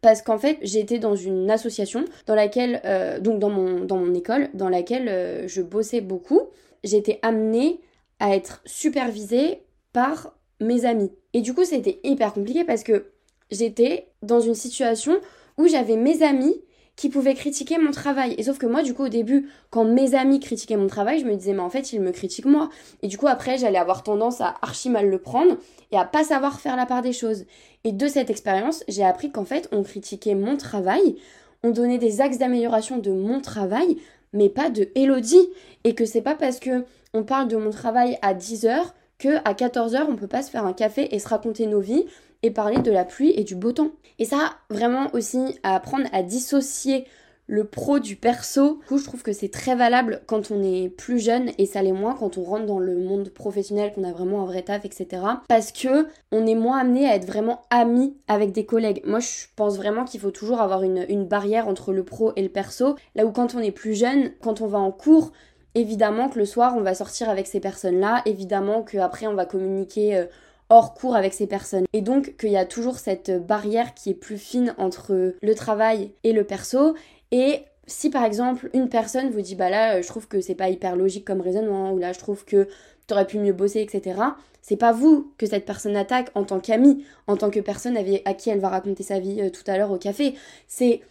Parce 0.00 0.20
qu'en 0.20 0.36
fait, 0.36 0.58
été 0.62 0.98
dans 0.98 1.16
une 1.16 1.50
association 1.50 2.04
dans 2.26 2.34
laquelle, 2.34 2.82
euh, 2.84 3.18
donc 3.18 3.38
dans 3.38 3.48
mon, 3.48 4.14
école, 4.14 4.50
dans 4.52 4.68
laquelle 4.68 5.08
euh, 5.08 5.48
je 5.48 5.62
bossais 5.62 6.02
beaucoup. 6.02 6.42
Été 6.82 7.18
amenée 7.22 7.80
à 8.20 8.36
être 8.36 8.60
supervisée 8.66 9.62
par 9.94 10.36
mes 10.60 10.84
amis. 10.84 11.10
Et 11.32 11.40
du 11.40 11.54
coup, 11.54 11.64
c'était 11.64 12.00
hyper 12.04 12.34
compliqué 12.34 12.64
parce 12.64 12.82
que 12.82 13.06
j'étais 13.50 14.08
dans 14.22 14.40
une 14.40 14.54
situation 14.54 15.18
où 15.56 15.66
j'avais 15.66 15.96
mes 15.96 16.22
amis 16.22 16.60
qui 16.96 17.08
pouvaient 17.08 17.34
critiquer 17.34 17.78
mon 17.78 17.90
travail. 17.90 18.34
Et 18.38 18.44
sauf 18.44 18.58
que 18.58 18.66
moi, 18.66 18.82
du 18.82 18.94
coup, 18.94 19.04
au 19.04 19.08
début, 19.08 19.48
quand 19.70 19.84
mes 19.84 20.14
amis 20.14 20.40
critiquaient 20.40 20.76
mon 20.76 20.86
travail, 20.86 21.20
je 21.20 21.24
me 21.24 21.34
disais, 21.34 21.52
mais 21.52 21.60
en 21.60 21.70
fait, 21.70 21.92
ils 21.92 22.00
me 22.00 22.12
critiquent 22.12 22.46
moi. 22.46 22.70
Et 23.02 23.08
du 23.08 23.18
coup, 23.18 23.26
après, 23.26 23.58
j'allais 23.58 23.78
avoir 23.78 24.02
tendance 24.02 24.40
à 24.40 24.54
archi 24.62 24.90
mal 24.90 25.08
le 25.08 25.18
prendre 25.18 25.56
et 25.90 25.96
à 25.96 26.04
pas 26.04 26.24
savoir 26.24 26.60
faire 26.60 26.76
la 26.76 26.86
part 26.86 27.02
des 27.02 27.12
choses. 27.12 27.46
Et 27.82 27.92
de 27.92 28.06
cette 28.06 28.30
expérience, 28.30 28.84
j'ai 28.88 29.04
appris 29.04 29.30
qu'en 29.30 29.44
fait, 29.44 29.68
on 29.72 29.82
critiquait 29.82 30.34
mon 30.34 30.56
travail, 30.56 31.16
on 31.62 31.70
donnait 31.70 31.98
des 31.98 32.20
axes 32.20 32.38
d'amélioration 32.38 32.98
de 32.98 33.10
mon 33.10 33.40
travail, 33.40 33.96
mais 34.32 34.48
pas 34.48 34.70
de 34.70 34.88
Elodie. 34.94 35.48
Et 35.82 35.94
que 35.94 36.04
c'est 36.04 36.22
pas 36.22 36.34
parce 36.34 36.60
que 36.60 36.84
on 37.12 37.24
parle 37.24 37.48
de 37.48 37.56
mon 37.56 37.70
travail 37.70 38.18
à 38.22 38.34
10 38.34 38.66
heures 38.66 38.94
que 39.18 39.36
à 39.44 39.54
14 39.54 39.94
heures, 39.94 40.08
on 40.08 40.16
peut 40.16 40.26
pas 40.26 40.42
se 40.42 40.50
faire 40.50 40.66
un 40.66 40.72
café 40.72 41.14
et 41.14 41.18
se 41.18 41.28
raconter 41.28 41.66
nos 41.66 41.80
vies 41.80 42.04
et 42.44 42.50
parler 42.50 42.78
de 42.78 42.92
la 42.92 43.04
pluie 43.04 43.32
et 43.34 43.42
du 43.42 43.56
beau 43.56 43.72
temps. 43.72 43.90
Et 44.18 44.26
ça, 44.26 44.52
vraiment 44.68 45.08
aussi, 45.14 45.58
à 45.62 45.74
apprendre 45.74 46.06
à 46.12 46.22
dissocier 46.22 47.06
le 47.46 47.64
pro 47.64 47.98
du 47.98 48.16
perso. 48.16 48.78
Du 48.80 48.86
coup, 48.86 48.98
je 48.98 49.04
trouve 49.04 49.22
que 49.22 49.32
c'est 49.32 49.48
très 49.48 49.74
valable 49.74 50.22
quand 50.26 50.50
on 50.50 50.62
est 50.62 50.88
plus 50.90 51.18
jeune 51.18 51.50
et 51.58 51.66
ça 51.66 51.82
l'est 51.82 51.92
moins 51.92 52.14
quand 52.14 52.36
on 52.36 52.42
rentre 52.42 52.66
dans 52.66 52.78
le 52.78 52.96
monde 52.96 53.30
professionnel, 53.30 53.92
qu'on 53.94 54.04
a 54.04 54.12
vraiment 54.12 54.42
un 54.42 54.46
vrai 54.46 54.62
taf, 54.62 54.84
etc. 54.84 55.22
Parce 55.48 55.72
que 55.72 56.06
on 56.32 56.46
est 56.46 56.54
moins 56.54 56.78
amené 56.78 57.08
à 57.08 57.16
être 57.16 57.26
vraiment 57.26 57.62
amis 57.70 58.14
avec 58.28 58.52
des 58.52 58.66
collègues. 58.66 59.02
Moi, 59.06 59.20
je 59.20 59.46
pense 59.56 59.76
vraiment 59.76 60.04
qu'il 60.04 60.20
faut 60.20 60.30
toujours 60.30 60.60
avoir 60.60 60.82
une, 60.82 61.06
une 61.08 61.26
barrière 61.26 61.66
entre 61.66 61.92
le 61.92 62.04
pro 62.04 62.32
et 62.36 62.42
le 62.42 62.50
perso. 62.50 62.96
Là 63.14 63.24
où 63.24 63.32
quand 63.32 63.54
on 63.54 63.60
est 63.60 63.72
plus 63.72 63.94
jeune, 63.94 64.32
quand 64.42 64.60
on 64.60 64.66
va 64.66 64.78
en 64.78 64.92
cours, 64.92 65.32
évidemment 65.74 66.28
que 66.28 66.38
le 66.38 66.44
soir 66.44 66.74
on 66.76 66.82
va 66.82 66.94
sortir 66.94 67.28
avec 67.28 67.46
ces 67.46 67.60
personnes-là, 67.60 68.22
évidemment 68.26 68.82
qu'après 68.82 69.26
on 69.26 69.34
va 69.34 69.44
communiquer 69.44 70.16
euh, 70.16 70.26
hors 70.68 70.94
cours 70.94 71.16
avec 71.16 71.34
ces 71.34 71.46
personnes. 71.46 71.84
Et 71.92 72.00
donc 72.00 72.36
qu'il 72.36 72.50
y 72.50 72.56
a 72.56 72.64
toujours 72.64 72.98
cette 72.98 73.30
barrière 73.46 73.94
qui 73.94 74.10
est 74.10 74.14
plus 74.14 74.38
fine 74.38 74.74
entre 74.78 75.34
le 75.40 75.54
travail 75.54 76.12
et 76.24 76.32
le 76.32 76.44
perso. 76.44 76.94
Et 77.30 77.60
si 77.86 78.10
par 78.10 78.24
exemple 78.24 78.70
une 78.72 78.88
personne 78.88 79.30
vous 79.30 79.42
dit 79.42 79.54
bah 79.54 79.70
là 79.70 80.00
je 80.00 80.06
trouve 80.06 80.28
que 80.28 80.40
c'est 80.40 80.54
pas 80.54 80.70
hyper 80.70 80.96
logique 80.96 81.24
comme 81.24 81.40
raisonnement 81.40 81.92
ou 81.92 81.98
là 81.98 82.12
je 82.12 82.18
trouve 82.18 82.44
que 82.44 82.68
t'aurais 83.06 83.26
pu 83.26 83.38
mieux 83.38 83.52
bosser 83.52 83.80
etc. 83.80 84.20
C'est 84.62 84.76
pas 84.76 84.92
vous 84.92 85.32
que 85.36 85.44
cette 85.44 85.66
personne 85.66 85.94
attaque 85.94 86.30
en 86.34 86.44
tant 86.44 86.58
qu'ami, 86.58 87.04
en 87.26 87.36
tant 87.36 87.50
que 87.50 87.60
personne 87.60 87.98
à 87.98 88.34
qui 88.34 88.48
elle 88.48 88.60
va 88.60 88.70
raconter 88.70 89.02
sa 89.02 89.20
vie 89.20 89.42
euh, 89.42 89.50
tout 89.50 89.64
à 89.66 89.76
l'heure 89.76 89.90
au 89.90 89.98
café. 89.98 90.34
C'est 90.68 91.02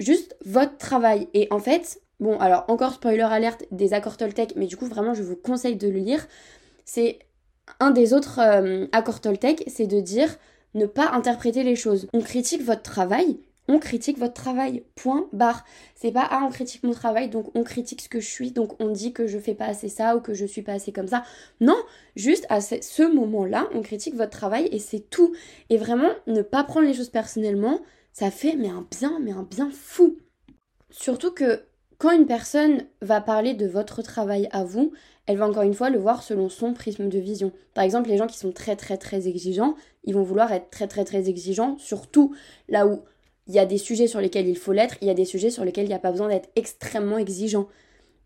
juste 0.00 0.36
votre 0.44 0.76
travail. 0.76 1.28
Et 1.32 1.46
en 1.52 1.60
fait, 1.60 2.00
bon 2.18 2.36
alors 2.40 2.64
encore 2.66 2.94
spoiler 2.94 3.20
alerte 3.20 3.64
des 3.70 3.92
accords 3.92 4.16
Toltec, 4.16 4.54
mais 4.56 4.66
du 4.66 4.76
coup 4.76 4.86
vraiment 4.86 5.14
je 5.14 5.22
vous 5.22 5.36
conseille 5.36 5.76
de 5.76 5.88
le 5.88 6.00
lire. 6.00 6.26
C'est 6.84 7.20
un 7.78 7.90
des 7.90 8.12
autres 8.12 8.40
euh, 8.40 8.86
accords 8.92 9.20
Toltec, 9.20 9.64
c'est 9.66 9.86
de 9.86 10.00
dire 10.00 10.36
ne 10.74 10.86
pas 10.86 11.10
interpréter 11.10 11.62
les 11.62 11.76
choses. 11.76 12.08
On 12.12 12.20
critique 12.20 12.62
votre 12.62 12.82
travail, 12.82 13.38
on 13.68 13.78
critique 13.78 14.18
votre 14.18 14.34
travail. 14.34 14.82
Point 14.96 15.28
barre. 15.32 15.64
C'est 15.94 16.12
pas 16.12 16.26
ah 16.30 16.42
on 16.44 16.50
critique 16.50 16.82
mon 16.82 16.92
travail 16.92 17.28
donc 17.28 17.50
on 17.54 17.62
critique 17.62 18.00
ce 18.00 18.08
que 18.08 18.20
je 18.20 18.28
suis 18.28 18.50
donc 18.50 18.80
on 18.80 18.88
dit 18.88 19.12
que 19.12 19.26
je 19.26 19.38
fais 19.38 19.54
pas 19.54 19.66
assez 19.66 19.88
ça 19.88 20.16
ou 20.16 20.20
que 20.20 20.34
je 20.34 20.44
suis 20.44 20.62
pas 20.62 20.72
assez 20.72 20.92
comme 20.92 21.08
ça. 21.08 21.24
Non, 21.60 21.76
juste 22.16 22.46
à 22.48 22.60
ce 22.60 23.02
moment-là, 23.14 23.68
on 23.74 23.82
critique 23.82 24.14
votre 24.14 24.36
travail 24.36 24.68
et 24.72 24.78
c'est 24.78 25.10
tout. 25.10 25.34
Et 25.68 25.76
vraiment 25.76 26.10
ne 26.26 26.42
pas 26.42 26.64
prendre 26.64 26.86
les 26.86 26.94
choses 26.94 27.10
personnellement, 27.10 27.80
ça 28.12 28.30
fait 28.30 28.56
mais 28.56 28.70
un 28.70 28.86
bien 28.90 29.18
mais 29.20 29.32
un 29.32 29.44
bien 29.44 29.70
fou. 29.72 30.18
Surtout 30.90 31.30
que 31.32 31.62
quand 31.98 32.10
une 32.10 32.26
personne 32.26 32.84
va 33.02 33.20
parler 33.20 33.54
de 33.54 33.66
votre 33.66 34.02
travail 34.02 34.48
à 34.52 34.64
vous, 34.64 34.92
elle 35.26 35.36
va 35.36 35.48
encore 35.48 35.62
une 35.62 35.74
fois 35.74 35.90
le 35.90 35.98
voir 35.98 36.22
selon 36.22 36.48
son 36.48 36.72
prisme 36.72 37.08
de 37.08 37.18
vision. 37.18 37.52
Par 37.74 37.84
exemple, 37.84 38.08
les 38.08 38.16
gens 38.16 38.26
qui 38.26 38.38
sont 38.38 38.52
très 38.52 38.76
très 38.76 38.96
très 38.96 39.28
exigeants, 39.28 39.74
ils 40.04 40.14
vont 40.14 40.22
vouloir 40.22 40.52
être 40.52 40.70
très 40.70 40.88
très 40.88 41.04
très 41.04 41.28
exigeants, 41.28 41.76
surtout 41.78 42.34
là 42.68 42.86
où 42.86 43.02
il 43.46 43.54
y 43.54 43.58
a 43.58 43.66
des 43.66 43.78
sujets 43.78 44.06
sur 44.06 44.20
lesquels 44.20 44.48
il 44.48 44.56
faut 44.56 44.72
l'être, 44.72 44.96
il 45.00 45.08
y 45.08 45.10
a 45.10 45.14
des 45.14 45.24
sujets 45.24 45.50
sur 45.50 45.64
lesquels 45.64 45.84
il 45.84 45.88
n'y 45.88 45.94
a 45.94 45.98
pas 45.98 46.12
besoin 46.12 46.28
d'être 46.28 46.50
extrêmement 46.56 47.18
exigeant. 47.18 47.66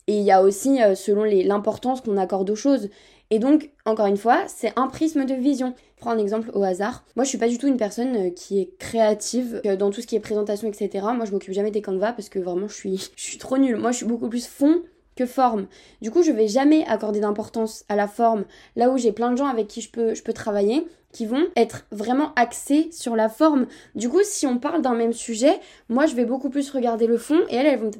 Et 0.07 0.19
il 0.19 0.25
y 0.25 0.31
a 0.31 0.43
aussi 0.43 0.83
euh, 0.83 0.95
selon 0.95 1.25
l'importance 1.25 2.03
qu'on 2.03 2.19
accorde 2.19 2.51
aux 2.51 2.57
choses. 2.57 2.91
Et 3.31 3.39
donc, 3.39 3.71
encore 3.87 4.07
une 4.07 4.19
fois, 4.19 4.43
c'est 4.49 4.73
un 4.77 4.87
prisme 4.87 5.25
de 5.25 5.35
vision. 5.35 5.75
Prends 5.97 6.11
un 6.11 6.19
exemple 6.19 6.51
au 6.53 6.63
hasard. 6.63 7.05
Moi, 7.17 7.25
je 7.25 7.31
suis 7.31 7.39
pas 7.39 7.49
du 7.49 7.57
tout 7.57 7.67
une 7.67 7.79
personne 7.79 8.17
euh, 8.17 8.31
qui 8.31 8.61
est 8.61 8.77
créative 8.79 9.63
euh, 9.65 9.77
dans 9.77 9.91
tout 9.91 10.03
ce 10.03 10.07
qui 10.07 10.15
est 10.15 10.21
présentation, 10.21 10.69
etc. 10.69 11.07
Moi, 11.15 11.25
je 11.25 11.33
m'occupe 11.33 11.55
jamais 11.55 11.71
des 11.71 11.81
canevas 11.81 12.13
parce 12.13 12.29
que 12.29 12.39
vraiment, 12.39 12.69
je 12.69 12.75
suis, 12.75 13.11
je 13.17 13.23
suis 13.23 13.39
trop 13.39 13.57
nulle. 13.57 13.77
Moi, 13.77 13.93
je 13.93 13.99
suis 13.99 14.07
beaucoup 14.07 14.29
plus 14.29 14.47
fond 14.47 14.83
que 15.17 15.27
forme. 15.27 15.67
Du 16.03 16.11
coup, 16.11 16.23
je 16.23 16.33
vais 16.33 16.49
jamais 16.49 16.85
accorder 16.87 17.21
d'importance 17.21 17.85
à 17.89 17.97
la 17.97 18.09
forme. 18.09 18.45
Là 18.77 18.91
où 18.91 18.99
j'ai 18.99 19.13
plein 19.13 19.31
de 19.31 19.37
gens 19.37 19.47
avec 19.47 19.69
qui 19.69 19.81
je 19.81 19.91
peux, 19.91 20.33
travailler, 20.33 20.87
qui 21.13 21.27
vont 21.27 21.47
être 21.57 21.87
vraiment 21.93 22.33
axés 22.35 22.89
sur 22.91 23.15
la 23.15 23.29
forme. 23.29 23.67
Du 23.95 24.09
coup, 24.09 24.21
si 24.23 24.47
on 24.47 24.59
parle 24.59 24.83
d'un 24.83 24.95
même 24.95 25.13
sujet, 25.13 25.61
moi 25.89 26.07
je 26.07 26.15
vais 26.15 26.25
beaucoup 26.25 26.51
plus 26.51 26.71
regarder 26.71 27.07
le 27.07 27.19
fond 27.19 27.41
et 27.49 27.57
elles, 27.57 27.67
elles 27.67 27.79
vont 27.79 27.93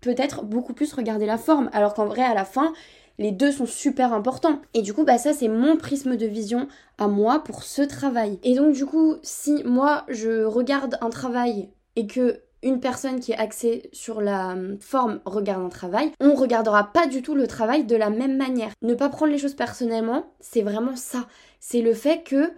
peut-être 0.00 0.44
beaucoup 0.44 0.72
plus 0.72 0.92
regarder 0.94 1.26
la 1.26 1.36
forme. 1.36 1.68
Alors 1.72 1.92
qu'en 1.94 2.06
vrai, 2.06 2.22
à 2.22 2.32
la 2.32 2.46
fin, 2.46 2.72
les 3.18 3.30
deux 3.30 3.52
sont 3.52 3.66
super 3.66 4.12
importants. 4.12 4.60
Et 4.72 4.82
du 4.82 4.92
coup, 4.92 5.04
bah 5.04 5.18
ça 5.18 5.32
c'est 5.32 5.48
mon 5.48 5.76
prisme 5.76 6.16
de 6.16 6.26
vision 6.26 6.66
à 6.98 7.06
moi 7.06 7.40
pour 7.44 7.62
ce 7.62 7.82
travail. 7.82 8.38
Et 8.42 8.54
donc 8.54 8.74
du 8.74 8.86
coup, 8.86 9.16
si 9.22 9.62
moi 9.64 10.04
je 10.08 10.44
regarde 10.44 10.98
un 11.00 11.10
travail 11.10 11.68
et 11.96 12.06
que 12.06 12.40
une 12.64 12.80
personne 12.80 13.20
qui 13.20 13.32
est 13.32 13.36
axée 13.36 13.88
sur 13.92 14.20
la 14.20 14.52
hum, 14.52 14.78
forme 14.80 15.20
regarde 15.24 15.62
un 15.64 15.68
travail, 15.68 16.10
on 16.18 16.34
regardera 16.34 16.92
pas 16.92 17.06
du 17.06 17.22
tout 17.22 17.34
le 17.34 17.46
travail 17.46 17.84
de 17.84 17.94
la 17.94 18.10
même 18.10 18.36
manière. 18.36 18.72
Ne 18.82 18.94
pas 18.94 19.10
prendre 19.10 19.30
les 19.30 19.38
choses 19.38 19.54
personnellement, 19.54 20.26
c'est 20.40 20.62
vraiment 20.62 20.96
ça. 20.96 21.28
C'est 21.60 21.82
le 21.82 21.94
fait 21.94 22.24
que 22.24 22.50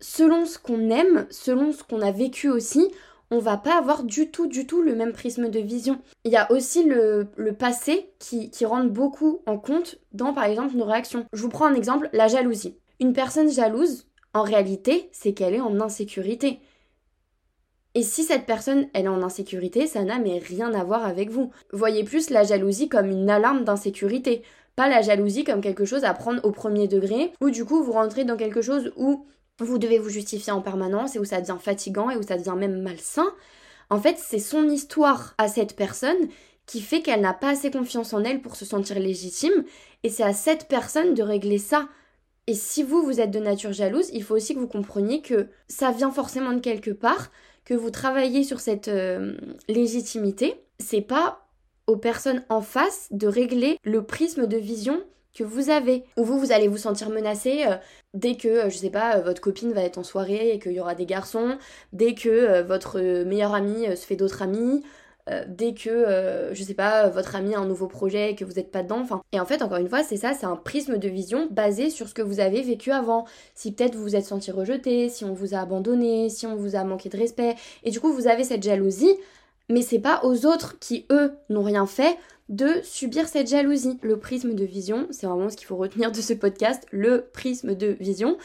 selon 0.00 0.44
ce 0.44 0.58
qu'on 0.58 0.90
aime, 0.90 1.26
selon 1.30 1.72
ce 1.72 1.82
qu'on 1.82 2.02
a 2.02 2.10
vécu 2.10 2.50
aussi, 2.50 2.90
on 3.30 3.38
va 3.38 3.56
pas 3.56 3.78
avoir 3.78 4.04
du 4.04 4.30
tout, 4.30 4.46
du 4.46 4.66
tout 4.66 4.82
le 4.82 4.94
même 4.94 5.12
prisme 5.12 5.48
de 5.48 5.60
vision. 5.60 6.00
Il 6.24 6.32
y 6.32 6.36
a 6.36 6.50
aussi 6.52 6.84
le, 6.84 7.28
passé 7.58 8.10
qui, 8.18 8.50
qui 8.50 8.64
rentre 8.64 8.90
beaucoup 8.90 9.40
en 9.46 9.58
compte 9.58 9.96
dans, 10.12 10.34
par 10.34 10.44
exemple, 10.44 10.76
nos 10.76 10.84
réactions. 10.84 11.24
Je 11.32 11.42
vous 11.42 11.48
prends 11.48 11.66
un 11.66 11.74
exemple, 11.74 12.10
la 12.12 12.28
jalousie. 12.28 12.76
Une 13.00 13.12
personne 13.12 13.50
jalouse 13.50 14.06
En 14.34 14.42
réalité, 14.42 15.08
c'est 15.12 15.32
qu'elle 15.32 15.54
est 15.54 15.60
en 15.60 15.80
insécurité. 15.80 16.60
Et 17.94 18.02
si 18.02 18.24
cette 18.24 18.46
personne, 18.46 18.88
elle 18.92 19.04
est 19.04 19.08
en 19.08 19.22
insécurité, 19.22 19.86
ça 19.86 20.02
n'a 20.02 20.18
mais 20.18 20.38
rien 20.38 20.74
à 20.74 20.82
voir 20.82 21.04
avec 21.04 21.30
vous. 21.30 21.50
Voyez 21.72 22.02
plus 22.02 22.30
la 22.30 22.42
jalousie 22.42 22.88
comme 22.88 23.10
une 23.10 23.30
alarme 23.30 23.64
d'insécurité, 23.64 24.42
pas 24.74 24.88
la 24.88 25.02
jalousie 25.02 25.44
comme 25.44 25.60
quelque 25.60 25.84
chose 25.84 26.04
à 26.04 26.12
prendre 26.14 26.44
au 26.44 26.50
premier 26.50 26.88
degré, 26.88 27.32
où 27.40 27.50
du 27.50 27.64
coup 27.64 27.82
vous 27.84 27.92
rentrez 27.92 28.24
dans 28.24 28.36
quelque 28.36 28.62
chose 28.62 28.92
où 28.96 29.26
vous 29.60 29.78
devez 29.78 29.98
vous 29.98 30.10
justifier 30.10 30.52
en 30.52 30.60
permanence 30.60 31.14
et 31.14 31.20
où 31.20 31.24
ça 31.24 31.40
devient 31.40 31.58
fatigant 31.60 32.10
et 32.10 32.16
où 32.16 32.22
ça 32.22 32.36
devient 32.36 32.56
même 32.56 32.82
malsain. 32.82 33.32
En 33.90 34.00
fait, 34.00 34.16
c'est 34.18 34.40
son 34.40 34.68
histoire 34.68 35.34
à 35.38 35.46
cette 35.46 35.76
personne 35.76 36.28
qui 36.66 36.80
fait 36.80 37.02
qu'elle 37.02 37.20
n'a 37.20 37.34
pas 37.34 37.50
assez 37.50 37.70
confiance 37.70 38.12
en 38.14 38.24
elle 38.24 38.40
pour 38.40 38.56
se 38.56 38.64
sentir 38.64 38.98
légitime, 38.98 39.64
et 40.02 40.08
c'est 40.08 40.22
à 40.22 40.32
cette 40.32 40.66
personne 40.66 41.14
de 41.14 41.22
régler 41.22 41.58
ça. 41.58 41.88
Et 42.46 42.54
si 42.54 42.82
vous, 42.82 43.02
vous 43.02 43.20
êtes 43.20 43.30
de 43.30 43.38
nature 43.38 43.72
jalouse, 43.72 44.10
il 44.12 44.22
faut 44.22 44.34
aussi 44.34 44.54
que 44.54 44.60
vous 44.60 44.66
compreniez 44.66 45.22
que 45.22 45.48
ça 45.68 45.92
vient 45.92 46.10
forcément 46.10 46.52
de 46.52 46.60
quelque 46.60 46.90
part, 46.90 47.30
que 47.64 47.74
vous 47.74 47.90
travaillez 47.90 48.44
sur 48.44 48.60
cette 48.60 48.88
euh, 48.88 49.36
légitimité, 49.68 50.54
c'est 50.78 51.00
pas 51.00 51.46
aux 51.86 51.96
personnes 51.96 52.42
en 52.48 52.60
face 52.60 53.08
de 53.10 53.26
régler 53.26 53.78
le 53.84 54.02
prisme 54.02 54.46
de 54.46 54.56
vision 54.56 55.02
que 55.34 55.44
vous 55.44 55.70
avez. 55.70 56.04
Ou 56.16 56.24
vous, 56.24 56.38
vous 56.38 56.52
allez 56.52 56.68
vous 56.68 56.76
sentir 56.76 57.10
menacé 57.10 57.64
euh, 57.66 57.76
dès 58.12 58.36
que, 58.36 58.48
euh, 58.48 58.70
je 58.70 58.76
sais 58.76 58.90
pas, 58.90 59.20
votre 59.20 59.40
copine 59.40 59.72
va 59.72 59.82
être 59.82 59.98
en 59.98 60.04
soirée 60.04 60.50
et 60.50 60.58
qu'il 60.58 60.72
y 60.72 60.80
aura 60.80 60.94
des 60.94 61.06
garçons, 61.06 61.58
dès 61.92 62.14
que 62.14 62.62
votre 62.62 63.00
meilleur 63.24 63.54
ami 63.54 63.84
se 63.96 64.06
fait 64.06 64.16
d'autres 64.16 64.42
amis, 64.42 64.82
dès 65.48 65.72
que, 65.72 66.50
je 66.52 66.62
sais 66.62 66.74
pas, 66.74 67.08
votre 67.08 67.34
ami 67.34 67.54
a 67.54 67.58
un 67.58 67.66
nouveau 67.66 67.86
projet 67.86 68.32
et 68.32 68.34
que 68.34 68.44
vous 68.44 68.52
n'êtes 68.52 68.70
pas 68.70 68.82
dedans. 68.82 69.00
Enfin, 69.00 69.22
et 69.32 69.40
en 69.40 69.46
fait, 69.46 69.62
encore 69.62 69.78
une 69.78 69.88
fois, 69.88 70.02
c'est 70.02 70.16
ça, 70.16 70.34
c'est 70.34 70.46
un 70.46 70.56
prisme 70.56 70.98
de 70.98 71.08
vision 71.08 71.48
basé 71.50 71.88
sur 71.88 72.08
ce 72.08 72.14
que 72.14 72.22
vous 72.22 72.40
avez 72.40 72.62
vécu 72.62 72.90
avant. 72.90 73.24
Si 73.54 73.72
peut-être 73.72 73.94
vous 73.94 74.02
vous 74.02 74.16
êtes 74.16 74.26
senti 74.26 74.50
rejeté, 74.50 75.08
si 75.08 75.24
on 75.24 75.32
vous 75.32 75.54
a 75.54 75.58
abandonné, 75.58 76.28
si 76.28 76.46
on 76.46 76.56
vous 76.56 76.76
a 76.76 76.84
manqué 76.84 77.08
de 77.08 77.16
respect, 77.16 77.54
et 77.84 77.90
du 77.90 78.00
coup 78.00 78.12
vous 78.12 78.28
avez 78.28 78.44
cette 78.44 78.62
jalousie, 78.62 79.16
mais 79.70 79.80
c'est 79.80 79.98
pas 79.98 80.20
aux 80.24 80.44
autres 80.44 80.78
qui, 80.78 81.06
eux, 81.10 81.32
n'ont 81.48 81.62
rien 81.62 81.86
fait 81.86 82.18
de 82.50 82.82
subir 82.82 83.26
cette 83.26 83.48
jalousie. 83.48 83.98
Le 84.02 84.18
prisme 84.18 84.54
de 84.54 84.64
vision, 84.64 85.06
c'est 85.10 85.26
vraiment 85.26 85.48
ce 85.48 85.56
qu'il 85.56 85.66
faut 85.66 85.76
retenir 85.76 86.12
de 86.12 86.20
ce 86.20 86.34
podcast, 86.34 86.86
le 86.90 87.30
prisme 87.32 87.74
de 87.74 87.96
vision. 87.98 88.36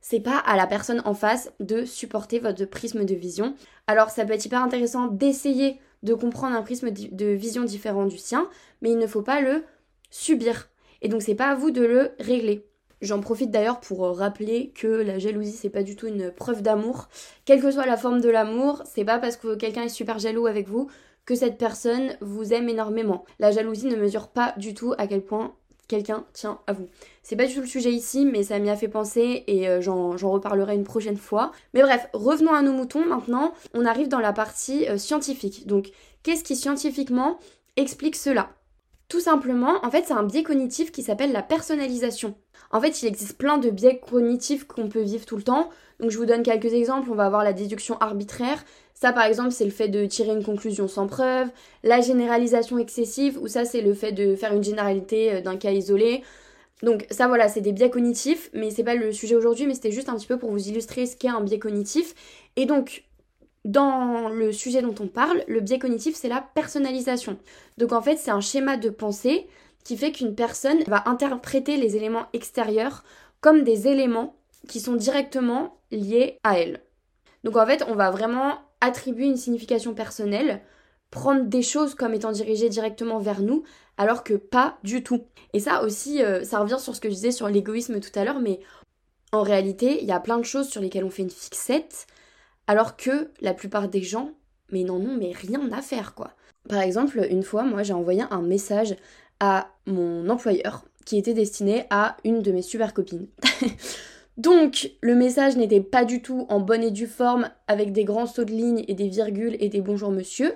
C'est 0.00 0.20
pas 0.20 0.38
à 0.38 0.56
la 0.56 0.68
personne 0.68 1.02
en 1.04 1.14
face 1.14 1.50
de 1.58 1.84
supporter 1.84 2.38
votre 2.38 2.64
prisme 2.64 3.04
de 3.04 3.14
vision. 3.16 3.54
Alors 3.88 4.10
ça 4.10 4.24
peut 4.24 4.34
être 4.34 4.44
hyper 4.44 4.62
intéressant 4.62 5.08
d'essayer 5.08 5.80
de 6.02 6.14
comprendre 6.14 6.56
un 6.56 6.62
prisme 6.62 6.90
de 6.90 7.26
vision 7.26 7.64
différent 7.64 8.06
du 8.06 8.18
sien, 8.18 8.48
mais 8.82 8.90
il 8.90 8.98
ne 8.98 9.06
faut 9.06 9.22
pas 9.22 9.40
le 9.40 9.64
subir. 10.10 10.68
Et 11.02 11.08
donc 11.08 11.22
c'est 11.22 11.34
pas 11.34 11.50
à 11.50 11.54
vous 11.54 11.70
de 11.70 11.82
le 11.82 12.12
régler. 12.18 12.64
J'en 13.00 13.20
profite 13.20 13.52
d'ailleurs 13.52 13.80
pour 13.80 14.00
rappeler 14.16 14.72
que 14.74 14.88
la 14.88 15.18
jalousie 15.18 15.52
c'est 15.52 15.70
pas 15.70 15.84
du 15.84 15.94
tout 15.94 16.08
une 16.08 16.32
preuve 16.32 16.62
d'amour. 16.62 17.08
Quelle 17.44 17.62
que 17.62 17.70
soit 17.70 17.86
la 17.86 17.96
forme 17.96 18.20
de 18.20 18.28
l'amour, 18.28 18.82
c'est 18.84 19.04
pas 19.04 19.18
parce 19.18 19.36
que 19.36 19.54
quelqu'un 19.54 19.84
est 19.84 19.88
super 19.88 20.18
jaloux 20.18 20.46
avec 20.46 20.68
vous 20.68 20.88
que 21.24 21.34
cette 21.34 21.58
personne 21.58 22.16
vous 22.20 22.54
aime 22.54 22.68
énormément. 22.68 23.24
La 23.38 23.50
jalousie 23.50 23.86
ne 23.86 23.96
mesure 23.96 24.28
pas 24.28 24.54
du 24.56 24.74
tout 24.74 24.94
à 24.96 25.06
quel 25.06 25.22
point 25.22 25.54
quelqu'un 25.88 26.24
tient 26.32 26.60
à 26.66 26.72
vous. 26.72 26.88
C'est 27.22 27.36
pas 27.36 27.46
du 27.46 27.54
tout 27.54 27.62
le 27.62 27.66
sujet 27.66 27.90
ici, 27.90 28.24
mais 28.24 28.44
ça 28.44 28.58
m'y 28.58 28.70
a 28.70 28.76
fait 28.76 28.88
penser 28.88 29.44
et 29.46 29.68
euh, 29.68 29.80
j'en 29.80 30.30
reparlerai 30.30 30.74
une 30.74 30.84
prochaine 30.84 31.16
fois. 31.16 31.50
Mais 31.74 31.82
bref, 31.82 32.08
revenons 32.12 32.52
à 32.52 32.62
nos 32.62 32.72
moutons 32.72 33.04
maintenant. 33.04 33.52
On 33.74 33.84
arrive 33.86 34.08
dans 34.08 34.20
la 34.20 34.32
partie 34.32 34.88
euh, 34.88 34.98
scientifique. 34.98 35.66
Donc, 35.66 35.90
qu'est-ce 36.22 36.44
qui 36.44 36.54
scientifiquement 36.54 37.38
explique 37.76 38.16
cela? 38.16 38.50
Tout 39.08 39.20
simplement, 39.20 39.84
en 39.84 39.90
fait, 39.90 40.04
c'est 40.06 40.12
un 40.12 40.22
biais 40.22 40.42
cognitif 40.42 40.92
qui 40.92 41.02
s'appelle 41.02 41.32
la 41.32 41.42
personnalisation. 41.42 42.34
En 42.70 42.80
fait, 42.80 43.02
il 43.02 43.06
existe 43.06 43.38
plein 43.38 43.56
de 43.56 43.70
biais 43.70 43.98
cognitifs 43.98 44.66
qu'on 44.66 44.90
peut 44.90 45.00
vivre 45.00 45.24
tout 45.24 45.36
le 45.36 45.42
temps. 45.42 45.70
Donc, 45.98 46.10
je 46.10 46.18
vous 46.18 46.26
donne 46.26 46.42
quelques 46.42 46.74
exemples. 46.74 47.10
On 47.10 47.14
va 47.14 47.24
avoir 47.24 47.42
la 47.42 47.54
déduction 47.54 47.96
arbitraire. 47.98 48.62
Ça, 49.00 49.12
par 49.12 49.26
exemple, 49.26 49.52
c'est 49.52 49.64
le 49.64 49.70
fait 49.70 49.86
de 49.86 50.06
tirer 50.06 50.32
une 50.32 50.42
conclusion 50.42 50.88
sans 50.88 51.06
preuve. 51.06 51.50
La 51.84 52.00
généralisation 52.00 52.78
excessive, 52.78 53.38
ou 53.40 53.46
ça, 53.46 53.64
c'est 53.64 53.80
le 53.80 53.94
fait 53.94 54.10
de 54.10 54.34
faire 54.34 54.52
une 54.52 54.64
généralité 54.64 55.34
euh, 55.34 55.40
d'un 55.40 55.56
cas 55.56 55.70
isolé. 55.70 56.24
Donc 56.82 57.06
ça 57.08 57.28
voilà, 57.28 57.48
c'est 57.48 57.60
des 57.60 57.70
biais 57.70 57.90
cognitifs, 57.90 58.50
mais 58.54 58.72
c'est 58.72 58.82
pas 58.82 58.96
le 58.96 59.12
sujet 59.12 59.36
aujourd'hui, 59.36 59.66
mais 59.66 59.74
c'était 59.74 59.92
juste 59.92 60.08
un 60.08 60.16
petit 60.16 60.26
peu 60.26 60.36
pour 60.36 60.50
vous 60.50 60.68
illustrer 60.68 61.06
ce 61.06 61.16
qu'est 61.16 61.28
un 61.28 61.40
biais 61.40 61.60
cognitif. 61.60 62.14
Et 62.56 62.66
donc, 62.66 63.04
dans 63.64 64.28
le 64.28 64.50
sujet 64.52 64.82
dont 64.82 64.94
on 64.98 65.06
parle, 65.06 65.44
le 65.46 65.60
biais 65.60 65.78
cognitif, 65.78 66.16
c'est 66.16 66.28
la 66.28 66.44
personnalisation. 66.54 67.36
Donc 67.78 67.92
en 67.92 68.02
fait, 68.02 68.16
c'est 68.16 68.32
un 68.32 68.40
schéma 68.40 68.76
de 68.76 68.90
pensée 68.90 69.46
qui 69.84 69.96
fait 69.96 70.10
qu'une 70.10 70.34
personne 70.34 70.82
va 70.88 71.08
interpréter 71.08 71.76
les 71.76 71.96
éléments 71.96 72.26
extérieurs 72.32 73.04
comme 73.40 73.62
des 73.62 73.86
éléments 73.86 74.34
qui 74.68 74.80
sont 74.80 74.94
directement 74.94 75.78
liés 75.92 76.38
à 76.42 76.58
elle. 76.58 76.80
Donc 77.44 77.56
en 77.56 77.66
fait, 77.66 77.84
on 77.88 77.94
va 77.94 78.10
vraiment 78.10 78.58
attribuer 78.80 79.26
une 79.26 79.36
signification 79.36 79.94
personnelle, 79.94 80.62
prendre 81.10 81.44
des 81.44 81.62
choses 81.62 81.94
comme 81.94 82.14
étant 82.14 82.32
dirigées 82.32 82.68
directement 82.68 83.18
vers 83.18 83.40
nous, 83.40 83.64
alors 83.96 84.24
que 84.24 84.34
pas 84.34 84.78
du 84.84 85.02
tout. 85.02 85.24
Et 85.52 85.60
ça 85.60 85.82
aussi, 85.82 86.22
euh, 86.22 86.44
ça 86.44 86.60
revient 86.60 86.78
sur 86.78 86.94
ce 86.94 87.00
que 87.00 87.08
je 87.08 87.14
disais 87.14 87.32
sur 87.32 87.48
l'égoïsme 87.48 88.00
tout 88.00 88.16
à 88.16 88.24
l'heure, 88.24 88.40
mais 88.40 88.60
en 89.32 89.42
réalité, 89.42 89.98
il 90.02 90.08
y 90.08 90.12
a 90.12 90.20
plein 90.20 90.38
de 90.38 90.44
choses 90.44 90.68
sur 90.68 90.80
lesquelles 90.80 91.04
on 91.04 91.10
fait 91.10 91.22
une 91.22 91.30
fixette, 91.30 92.06
alors 92.66 92.96
que 92.96 93.30
la 93.40 93.54
plupart 93.54 93.88
des 93.88 94.02
gens, 94.02 94.32
mais 94.70 94.84
n'en 94.84 94.96
ont 94.96 95.16
mais 95.16 95.32
rien 95.32 95.70
à 95.72 95.82
faire, 95.82 96.14
quoi. 96.14 96.32
Par 96.68 96.80
exemple, 96.80 97.26
une 97.30 97.42
fois, 97.42 97.62
moi, 97.62 97.82
j'ai 97.82 97.94
envoyé 97.94 98.24
un 98.30 98.42
message 98.42 98.94
à 99.40 99.70
mon 99.86 100.28
employeur 100.28 100.84
qui 101.06 101.16
était 101.16 101.32
destiné 101.32 101.86
à 101.88 102.18
une 102.24 102.42
de 102.42 102.52
mes 102.52 102.62
super 102.62 102.92
copines. 102.92 103.28
Donc, 104.38 104.92
le 105.00 105.16
message 105.16 105.56
n'était 105.56 105.80
pas 105.80 106.04
du 106.04 106.22
tout 106.22 106.46
en 106.48 106.60
bonne 106.60 106.84
et 106.84 106.92
due 106.92 107.08
forme 107.08 107.50
avec 107.66 107.92
des 107.92 108.04
grands 108.04 108.26
sauts 108.26 108.44
de 108.44 108.52
ligne 108.52 108.84
et 108.86 108.94
des 108.94 109.08
virgules 109.08 109.56
et 109.58 109.68
des 109.68 109.80
bonjour 109.80 110.12
monsieur. 110.12 110.54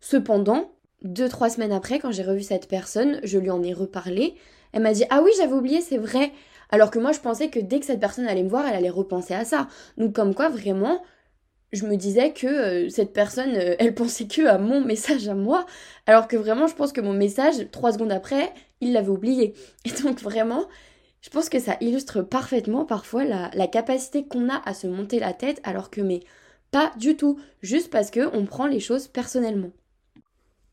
Cependant, 0.00 0.72
deux, 1.02 1.28
trois 1.28 1.50
semaines 1.50 1.72
après, 1.72 1.98
quand 1.98 2.12
j'ai 2.12 2.22
revu 2.22 2.40
cette 2.40 2.66
personne, 2.66 3.20
je 3.22 3.38
lui 3.38 3.50
en 3.50 3.62
ai 3.62 3.74
reparlé. 3.74 4.36
Elle 4.72 4.82
m'a 4.82 4.94
dit 4.94 5.04
Ah 5.10 5.20
oui, 5.22 5.30
j'avais 5.36 5.52
oublié, 5.52 5.82
c'est 5.82 5.98
vrai. 5.98 6.32
Alors 6.70 6.90
que 6.90 6.98
moi, 6.98 7.12
je 7.12 7.20
pensais 7.20 7.50
que 7.50 7.60
dès 7.60 7.78
que 7.78 7.84
cette 7.84 8.00
personne 8.00 8.26
allait 8.26 8.42
me 8.42 8.48
voir, 8.48 8.66
elle 8.66 8.74
allait 8.74 8.88
repenser 8.88 9.34
à 9.34 9.44
ça. 9.44 9.68
Donc, 9.98 10.14
comme 10.14 10.34
quoi, 10.34 10.48
vraiment, 10.48 11.02
je 11.72 11.84
me 11.84 11.96
disais 11.96 12.32
que 12.32 12.46
euh, 12.46 12.88
cette 12.88 13.12
personne, 13.12 13.54
euh, 13.54 13.76
elle 13.78 13.94
pensait 13.94 14.28
que 14.28 14.46
à 14.46 14.56
mon 14.56 14.80
message 14.80 15.28
à 15.28 15.34
moi. 15.34 15.66
Alors 16.06 16.26
que 16.26 16.38
vraiment, 16.38 16.68
je 16.68 16.74
pense 16.74 16.92
que 16.92 17.02
mon 17.02 17.12
message, 17.12 17.70
trois 17.70 17.92
secondes 17.92 18.12
après, 18.12 18.50
il 18.80 18.94
l'avait 18.94 19.10
oublié. 19.10 19.52
Et 19.84 19.90
donc, 20.02 20.22
vraiment, 20.22 20.64
je 21.20 21.28
pense 21.30 21.48
que 21.48 21.58
ça 21.58 21.76
illustre 21.80 22.22
parfaitement 22.22 22.84
parfois 22.84 23.24
la, 23.24 23.66
capacité 23.66 24.24
qu'on 24.24 24.48
a 24.48 24.62
à 24.64 24.74
se 24.74 24.86
monter 24.86 25.18
la 25.20 25.32
tête 25.32 25.60
alors 25.64 25.90
que 25.90 26.00
mais 26.00 26.20
pas 26.70 26.92
du 26.96 27.16
tout, 27.16 27.38
juste 27.62 27.90
parce 27.90 28.10
que 28.10 28.34
on 28.34 28.46
prend 28.46 28.66
les 28.66 28.80
choses 28.80 29.08
personnellement. 29.08 29.72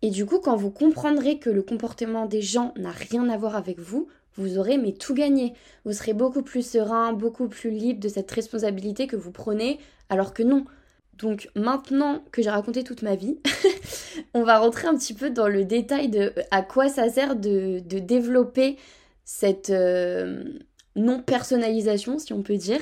Et 0.03 0.11
du 0.11 0.27
coup, 0.27 0.39
quand 0.39 0.55
vous 0.55 0.69
comprendrez 0.69 1.39
que 1.39 1.49
le 1.49 1.63
comportement 1.63 2.27
des 2.27 2.41
gens 2.41 2.71
n'a 2.77 2.91
rien 2.91 3.27
à 3.29 3.37
voir 3.37 3.55
avec 3.55 3.79
vous, 3.79 4.07
vous 4.35 4.59
aurez 4.59 4.77
mais 4.77 4.93
tout 4.93 5.15
gagné. 5.15 5.53
Vous 5.85 5.93
serez 5.93 6.13
beaucoup 6.13 6.43
plus 6.43 6.65
serein, 6.65 7.13
beaucoup 7.13 7.47
plus 7.47 7.71
libre 7.71 7.99
de 7.99 8.07
cette 8.07 8.29
responsabilité 8.29 9.07
que 9.07 9.15
vous 9.15 9.31
prenez, 9.31 9.79
alors 10.09 10.35
que 10.35 10.43
non. 10.43 10.65
Donc 11.17 11.49
maintenant 11.55 12.23
que 12.31 12.43
j'ai 12.43 12.51
raconté 12.51 12.83
toute 12.83 13.01
ma 13.01 13.15
vie, 13.15 13.39
on 14.35 14.43
va 14.43 14.59
rentrer 14.59 14.87
un 14.87 14.95
petit 14.95 15.15
peu 15.15 15.31
dans 15.31 15.47
le 15.47 15.65
détail 15.65 16.09
de 16.09 16.31
à 16.51 16.61
quoi 16.61 16.89
ça 16.89 17.09
sert 17.09 17.35
de, 17.35 17.79
de 17.79 17.97
développer 17.97 18.77
cette 19.27 19.71
euh, 19.71 20.41
non-personnalisation, 20.95 22.17
si 22.17 22.31
on 22.31 22.43
peut 22.43 22.55
dire. 22.55 22.79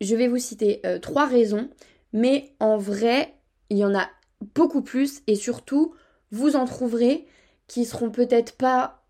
Je 0.00 0.14
vais 0.14 0.28
vous 0.28 0.38
citer 0.38 0.80
euh, 0.86 1.00
trois 1.00 1.26
raisons, 1.26 1.68
mais 2.12 2.54
en 2.60 2.78
vrai, 2.78 3.34
il 3.68 3.78
y 3.78 3.84
en 3.84 3.96
a 3.96 4.08
beaucoup 4.54 4.80
plus 4.80 5.22
et 5.26 5.34
surtout, 5.34 5.92
vous 6.30 6.54
en 6.54 6.66
trouverez 6.66 7.26
qui 7.66 7.84
seront 7.84 8.10
peut-être 8.10 8.56
pas 8.56 9.02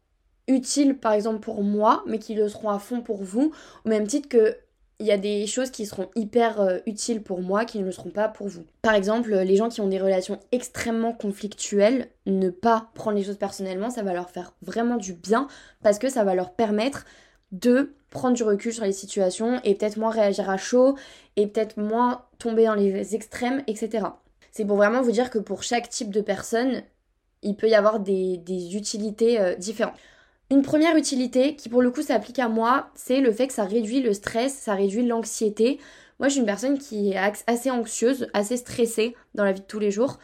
utiles 0.49 0.99
par 0.99 1.13
exemple 1.13 1.41
pour 1.41 1.63
moi, 1.63 2.03
mais 2.07 2.19
qui 2.19 2.35
le 2.35 2.49
seront 2.49 2.71
à 2.71 2.79
fond 2.79 3.03
pour 3.03 3.23
vous, 3.23 3.53
au 3.85 3.89
même 3.91 4.07
titre 4.07 4.31
que 4.31 4.57
il 5.01 5.07
y 5.07 5.13
a 5.13 5.19
des 5.19 5.47
choses 5.47 5.71
qui 5.71 5.87
seront 5.87 6.11
hyper 6.17 6.61
euh, 6.61 6.79
utiles 6.87 7.23
pour 7.23 7.41
moi 7.41 7.65
qui 7.65 7.79
ne 7.79 7.85
le 7.85 7.93
seront 7.93 8.11
pas 8.11 8.29
pour 8.29 8.49
vous. 8.49 8.65
Par 8.83 8.95
exemple, 8.95 9.33
les 9.33 9.57
gens 9.57 9.69
qui 9.69 9.81
ont 9.81 9.87
des 9.87 10.01
relations 10.01 10.41
extrêmement 10.51 11.13
conflictuelles, 11.13 12.09
ne 12.27 12.51
pas 12.51 12.91
prendre 12.95 13.17
les 13.17 13.25
choses 13.25 13.39
personnellement, 13.39 13.91
ça 13.91 14.03
va 14.03 14.13
leur 14.13 14.31
faire 14.31 14.53
vraiment 14.63 14.97
du 14.97 15.13
bien 15.13 15.47
parce 15.83 15.99
que 15.99 16.09
ça 16.09 16.25
va 16.25 16.35
leur 16.35 16.53
permettre 16.53 17.05
de 17.53 17.93
prendre 18.11 18.37
du 18.37 18.43
recul 18.43 18.73
sur 18.73 18.85
les 18.85 18.93
situations 18.93 19.61
et 19.65 19.75
peut-être 19.75 19.97
moins 19.97 20.11
réagir 20.11 20.51
à 20.51 20.57
chaud 20.57 20.97
et 21.37 21.47
peut-être 21.47 21.77
moins 21.77 22.25
tomber 22.39 22.65
dans 22.65 22.75
les 22.75 23.15
extrêmes, 23.15 23.63
etc. 23.67 24.07
C'est 24.51 24.65
pour 24.65 24.77
vraiment 24.77 25.03
vous 25.03 25.13
dire 25.13 25.31
que 25.31 25.39
pour 25.39 25.63
chaque 25.63 25.89
type 25.89 26.11
de 26.11 26.21
personne, 26.21 26.83
il 27.43 27.55
peut 27.55 27.69
y 27.69 27.75
avoir 27.75 28.01
des, 28.01 28.41
utilités 28.75 29.41
euh, 29.41 29.55
différentes. 29.55 29.95
Une 30.51 30.63
première 30.63 30.97
utilité 30.97 31.57
qui 31.57 31.69
pour 31.69 31.83
le 31.83 31.91
coup 31.91 32.01
s'applique 32.01 32.39
à 32.39 32.49
moi, 32.49 32.89
c'est 32.95 33.21
le 33.21 33.33
fait 33.33 33.49
que 33.49 33.53
ça 33.53 33.65
réduit 33.65 34.01
le 34.01 34.15
stress, 34.15 34.55
ça 34.55 34.75
réduit 34.75 35.05
l'anxiété. 35.07 35.79
Moi 36.19 36.29
je 36.29 36.33
suis 36.33 36.41
une 36.41 36.47
personne 36.47 36.79
qui 36.79 37.13
est 37.13 37.19
assez 37.47 37.71
anxieuse, 37.71 38.29
assez 38.33 38.57
stressée 38.57 39.15
dans 39.35 39.45
la 39.45 39.53
vie 39.53 39.61
de 39.61 39.67
tous 39.67 39.79
les 39.79 39.91
jours. 39.91 40.19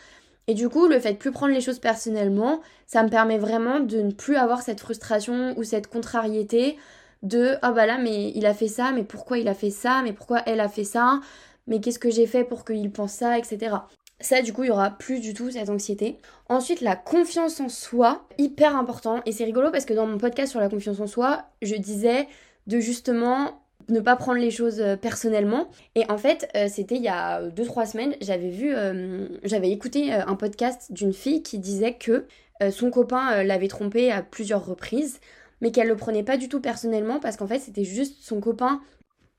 Et 0.46 0.54
du 0.54 0.70
coup, 0.70 0.86
le 0.88 0.98
fait 0.98 1.12
de 1.12 1.18
plus 1.18 1.30
prendre 1.30 1.52
les 1.52 1.60
choses 1.60 1.78
personnellement, 1.78 2.62
ça 2.86 3.02
me 3.02 3.10
permet 3.10 3.36
vraiment 3.36 3.80
de 3.80 4.00
ne 4.00 4.12
plus 4.12 4.36
avoir 4.36 4.62
cette 4.62 4.80
frustration 4.80 5.54
ou 5.58 5.62
cette 5.62 5.88
contrariété 5.88 6.78
de 7.22 7.56
ah 7.62 7.72
bah 7.72 7.86
là 7.86 7.98
mais 7.98 8.32
il 8.34 8.46
a 8.46 8.54
fait 8.54 8.68
ça, 8.68 8.92
mais 8.92 9.04
pourquoi 9.04 9.38
il 9.38 9.48
a 9.48 9.54
fait 9.54 9.70
ça, 9.70 10.00
mais 10.02 10.14
pourquoi 10.14 10.40
elle 10.46 10.60
a 10.60 10.68
fait 10.68 10.84
ça, 10.84 11.20
mais 11.66 11.80
qu'est-ce 11.80 11.98
que 11.98 12.10
j'ai 12.10 12.26
fait 12.26 12.44
pour 12.44 12.64
qu'il 12.64 12.90
pense 12.90 13.12
ça, 13.12 13.38
etc. 13.38 13.76
Ça, 14.24 14.40
du 14.40 14.54
coup, 14.54 14.64
il 14.64 14.68
y 14.68 14.70
aura 14.70 14.90
plus 14.90 15.20
du 15.20 15.34
tout 15.34 15.50
cette 15.50 15.68
anxiété. 15.68 16.16
Ensuite, 16.48 16.80
la 16.80 16.96
confiance 16.96 17.60
en 17.60 17.68
soi, 17.68 18.26
hyper 18.38 18.74
important. 18.74 19.20
Et 19.26 19.32
c'est 19.32 19.44
rigolo 19.44 19.70
parce 19.70 19.84
que 19.84 19.92
dans 19.92 20.06
mon 20.06 20.16
podcast 20.16 20.50
sur 20.50 20.60
la 20.60 20.70
confiance 20.70 20.98
en 20.98 21.06
soi, 21.06 21.44
je 21.60 21.74
disais 21.74 22.26
de 22.66 22.80
justement 22.80 23.60
ne 23.90 24.00
pas 24.00 24.16
prendre 24.16 24.38
les 24.38 24.50
choses 24.50 24.80
euh, 24.80 24.96
personnellement. 24.96 25.68
Et 25.94 26.10
en 26.10 26.16
fait, 26.16 26.48
euh, 26.56 26.68
c'était 26.70 26.96
il 26.96 27.02
y 27.02 27.08
a 27.08 27.42
2-3 27.50 27.84
semaines, 27.84 28.14
j'avais 28.22 28.48
vu, 28.48 28.74
euh, 28.74 29.28
j'avais 29.42 29.70
écouté 29.70 30.10
un 30.10 30.36
podcast 30.36 30.90
d'une 30.90 31.12
fille 31.12 31.42
qui 31.42 31.58
disait 31.58 31.92
que 31.92 32.26
son 32.70 32.90
copain 32.90 33.42
l'avait 33.42 33.68
trompée 33.68 34.10
à 34.10 34.22
plusieurs 34.22 34.64
reprises, 34.64 35.20
mais 35.60 35.70
qu'elle 35.70 35.88
le 35.88 35.96
prenait 35.96 36.22
pas 36.22 36.38
du 36.38 36.48
tout 36.48 36.60
personnellement 36.60 37.20
parce 37.20 37.36
qu'en 37.36 37.46
fait, 37.46 37.58
c'était 37.58 37.84
juste 37.84 38.22
son 38.22 38.40
copain 38.40 38.80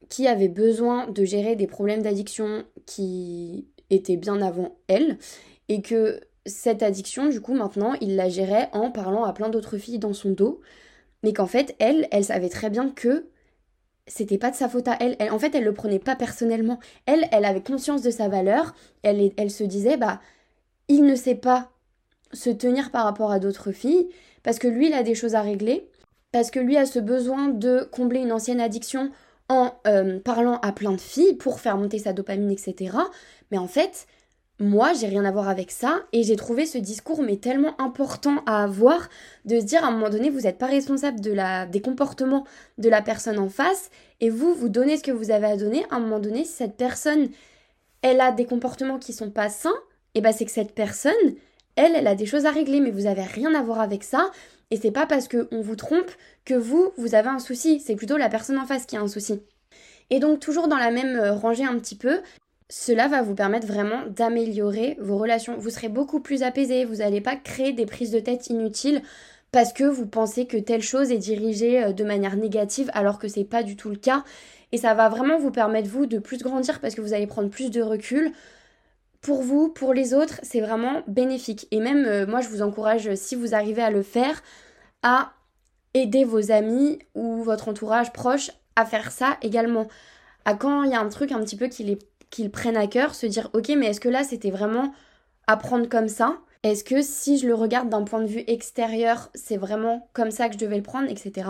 qui 0.09 0.27
avait 0.27 0.49
besoin 0.49 1.07
de 1.07 1.23
gérer 1.23 1.55
des 1.55 1.65
problèmes 1.65 2.03
d'addiction 2.03 2.65
qui 2.85 3.65
étaient 3.89 4.17
bien 4.17 4.41
avant 4.41 4.75
elle 4.87 5.17
et 5.69 5.81
que 5.81 6.19
cette 6.45 6.83
addiction, 6.83 7.27
du 7.27 7.41
coup, 7.41 7.53
maintenant, 7.53 7.93
il 8.01 8.15
la 8.15 8.29
gérait 8.29 8.69
en 8.73 8.91
parlant 8.91 9.23
à 9.23 9.33
plein 9.33 9.49
d'autres 9.49 9.77
filles 9.77 9.99
dans 9.99 10.13
son 10.13 10.31
dos, 10.31 10.61
mais 11.23 11.33
qu'en 11.33 11.47
fait, 11.47 11.75
elle, 11.79 12.07
elle 12.11 12.25
savait 12.25 12.49
très 12.49 12.69
bien 12.69 12.89
que 12.89 13.27
c'était 14.07 14.37
pas 14.37 14.51
de 14.51 14.55
sa 14.55 14.69
faute 14.69 14.87
à 14.87 14.97
elle. 14.99 15.17
En 15.31 15.39
fait, 15.39 15.55
elle 15.55 15.63
le 15.63 15.73
prenait 15.73 15.99
pas 15.99 16.15
personnellement. 16.15 16.79
Elle, 17.07 17.27
elle 17.31 17.45
avait 17.45 17.63
conscience 17.63 18.03
de 18.03 18.11
sa 18.11 18.27
valeur. 18.27 18.75
Elle, 19.01 19.31
elle 19.37 19.49
se 19.49 19.63
disait, 19.63 19.97
bah, 19.97 20.21
il 20.87 21.03
ne 21.05 21.15
sait 21.15 21.35
pas 21.35 21.71
se 22.31 22.51
tenir 22.51 22.91
par 22.91 23.05
rapport 23.05 23.31
à 23.31 23.39
d'autres 23.39 23.71
filles 23.71 24.09
parce 24.45 24.59
que 24.59 24.67
lui, 24.67 24.87
il 24.87 24.93
a 24.93 25.01
des 25.01 25.15
choses 25.15 25.33
à 25.33 25.41
régler, 25.41 25.89
parce 26.31 26.51
que 26.51 26.59
lui 26.59 26.77
a 26.77 26.85
ce 26.85 26.99
besoin 26.99 27.47
de 27.47 27.89
combler 27.91 28.19
une 28.19 28.31
ancienne 28.31 28.61
addiction 28.61 29.11
en 29.49 29.73
euh, 29.87 30.19
parlant 30.19 30.59
à 30.61 30.71
plein 30.71 30.91
de 30.91 31.01
filles 31.01 31.33
pour 31.33 31.59
faire 31.59 31.77
monter 31.77 31.97
sa 31.97 32.13
dopamine, 32.13 32.51
etc. 32.51 32.95
Mais 33.51 33.57
en 33.57 33.67
fait, 33.67 34.07
moi, 34.59 34.93
j'ai 34.93 35.07
rien 35.07 35.25
à 35.25 35.31
voir 35.31 35.49
avec 35.49 35.69
ça 35.69 36.03
et 36.13 36.23
j'ai 36.23 36.37
trouvé 36.37 36.65
ce 36.65 36.77
discours 36.77 37.21
mais 37.21 37.37
tellement 37.37 37.79
important 37.79 38.41
à 38.45 38.63
avoir 38.63 39.09
de 39.43 39.59
se 39.59 39.65
dire 39.65 39.83
à 39.83 39.87
un 39.87 39.91
moment 39.91 40.09
donné, 40.09 40.29
vous 40.29 40.41
n'êtes 40.41 40.57
pas 40.57 40.67
responsable 40.67 41.19
de 41.19 41.33
la, 41.33 41.65
des 41.65 41.81
comportements 41.81 42.45
de 42.77 42.89
la 42.89 43.01
personne 43.01 43.37
en 43.37 43.49
face 43.49 43.89
et 44.21 44.29
vous, 44.29 44.53
vous 44.53 44.69
donnez 44.69 44.97
ce 44.97 45.03
que 45.03 45.11
vous 45.11 45.31
avez 45.31 45.47
à 45.47 45.57
donner. 45.57 45.85
À 45.91 45.95
un 45.95 45.99
moment 45.99 46.19
donné, 46.19 46.45
si 46.45 46.53
cette 46.53 46.77
personne, 46.77 47.29
elle 48.01 48.21
a 48.21 48.31
des 48.31 48.45
comportements 48.45 48.97
qui 48.97 49.11
sont 49.11 49.29
pas 49.29 49.49
sains, 49.49 49.75
et 50.13 50.19
eh 50.19 50.21
ben 50.21 50.31
c'est 50.31 50.45
que 50.45 50.51
cette 50.51 50.73
personne, 50.73 51.11
elle, 51.75 51.93
elle 51.93 52.07
a 52.07 52.15
des 52.15 52.25
choses 52.25 52.45
à 52.45 52.51
régler, 52.51 52.79
mais 52.79 52.91
vous 52.91 53.07
avez 53.07 53.23
rien 53.23 53.53
à 53.53 53.61
voir 53.61 53.81
avec 53.81 54.05
ça. 54.05 54.31
Et 54.71 54.77
c'est 54.77 54.91
pas 54.91 55.05
parce 55.05 55.27
qu'on 55.27 55.61
vous 55.61 55.75
trompe 55.75 56.09
que 56.45 56.53
vous, 56.53 56.91
vous 56.97 57.15
avez 57.15 57.27
un 57.27 57.39
souci. 57.39 57.81
C'est 57.81 57.95
plutôt 57.95 58.15
la 58.15 58.29
personne 58.29 58.57
en 58.57 58.65
face 58.65 58.85
qui 58.85 58.95
a 58.95 59.01
un 59.01 59.09
souci. 59.09 59.41
Et 60.09 60.19
donc 60.19 60.39
toujours 60.39 60.69
dans 60.69 60.77
la 60.77 60.91
même 60.91 61.17
euh, 61.17 61.33
rangée 61.33 61.65
un 61.65 61.77
petit 61.77 61.97
peu, 61.97 62.21
cela 62.69 63.07
va 63.07 63.21
vous 63.21 63.35
permettre 63.35 63.67
vraiment 63.67 64.03
d'améliorer 64.09 64.97
vos 64.99 65.17
relations. 65.17 65.57
Vous 65.57 65.69
serez 65.69 65.89
beaucoup 65.89 66.19
plus 66.19 66.43
apaisé, 66.43 66.85
vous 66.85 66.95
n'allez 66.95 67.21
pas 67.21 67.35
créer 67.35 67.73
des 67.73 67.85
prises 67.85 68.11
de 68.11 68.19
tête 68.19 68.47
inutiles 68.47 69.01
parce 69.51 69.71
que 69.71 69.83
vous 69.83 70.07
pensez 70.07 70.47
que 70.47 70.57
telle 70.57 70.81
chose 70.81 71.11
est 71.11 71.17
dirigée 71.17 71.83
euh, 71.83 71.93
de 71.93 72.03
manière 72.03 72.35
négative 72.35 72.89
alors 72.93 73.19
que 73.19 73.27
c'est 73.27 73.45
pas 73.45 73.63
du 73.63 73.75
tout 73.75 73.89
le 73.89 73.95
cas. 73.95 74.23
Et 74.71 74.77
ça 74.77 74.93
va 74.93 75.09
vraiment 75.09 75.37
vous 75.37 75.51
permettre 75.51 75.87
vous 75.87 76.07
de 76.07 76.19
plus 76.19 76.39
grandir 76.39 76.81
parce 76.81 76.95
que 76.95 77.01
vous 77.01 77.13
allez 77.13 77.27
prendre 77.27 77.49
plus 77.49 77.69
de 77.69 77.81
recul. 77.81 78.31
Pour 79.21 79.41
vous, 79.41 79.69
pour 79.69 79.93
les 79.93 80.13
autres, 80.13 80.39
c'est 80.43 80.59
vraiment 80.59 81.03
bénéfique. 81.07 81.67
Et 81.71 81.79
même 81.79 82.05
euh, 82.05 82.25
moi 82.27 82.41
je 82.41 82.49
vous 82.49 82.61
encourage, 82.61 83.13
si 83.15 83.35
vous 83.35 83.55
arrivez 83.55 83.83
à 83.83 83.91
le 83.91 84.01
faire, 84.01 84.41
à 85.03 85.33
aider 85.93 86.25
vos 86.25 86.51
amis 86.51 86.99
ou 87.13 87.43
votre 87.43 87.69
entourage 87.69 88.11
proche 88.11 88.51
à 88.75 88.85
faire 88.85 89.11
ça 89.11 89.37
également. 89.41 89.87
À 90.43 90.55
quand 90.55 90.83
il 90.83 90.91
y 90.91 90.95
a 90.95 90.99
un 90.99 91.09
truc 91.09 91.31
un 91.31 91.39
petit 91.39 91.55
peu 91.55 91.67
qui 91.67 91.83
les 91.83 91.97
qu'ils 92.35 92.51
prennent 92.51 92.75
à 92.75 92.87
cœur, 92.87 93.15
se 93.15 93.25
dire 93.25 93.49
ok 93.53 93.69
mais 93.77 93.87
est-ce 93.87 94.01
que 94.01 94.09
là 94.09 94.25
c'était 94.25 94.51
vraiment 94.51 94.93
à 95.47 95.55
prendre 95.55 95.87
comme 95.87 96.09
ça? 96.09 96.37
Est-ce 96.63 96.83
que 96.83 97.01
si 97.01 97.37
je 97.37 97.47
le 97.47 97.53
regarde 97.53 97.89
d'un 97.89 98.03
point 98.03 98.19
de 98.19 98.27
vue 98.27 98.43
extérieur, 98.47 99.29
c'est 99.35 99.55
vraiment 99.55 100.09
comme 100.13 100.31
ça 100.31 100.49
que 100.49 100.55
je 100.55 100.59
devais 100.59 100.75
le 100.75 100.83
prendre, 100.83 101.09
etc. 101.09 101.49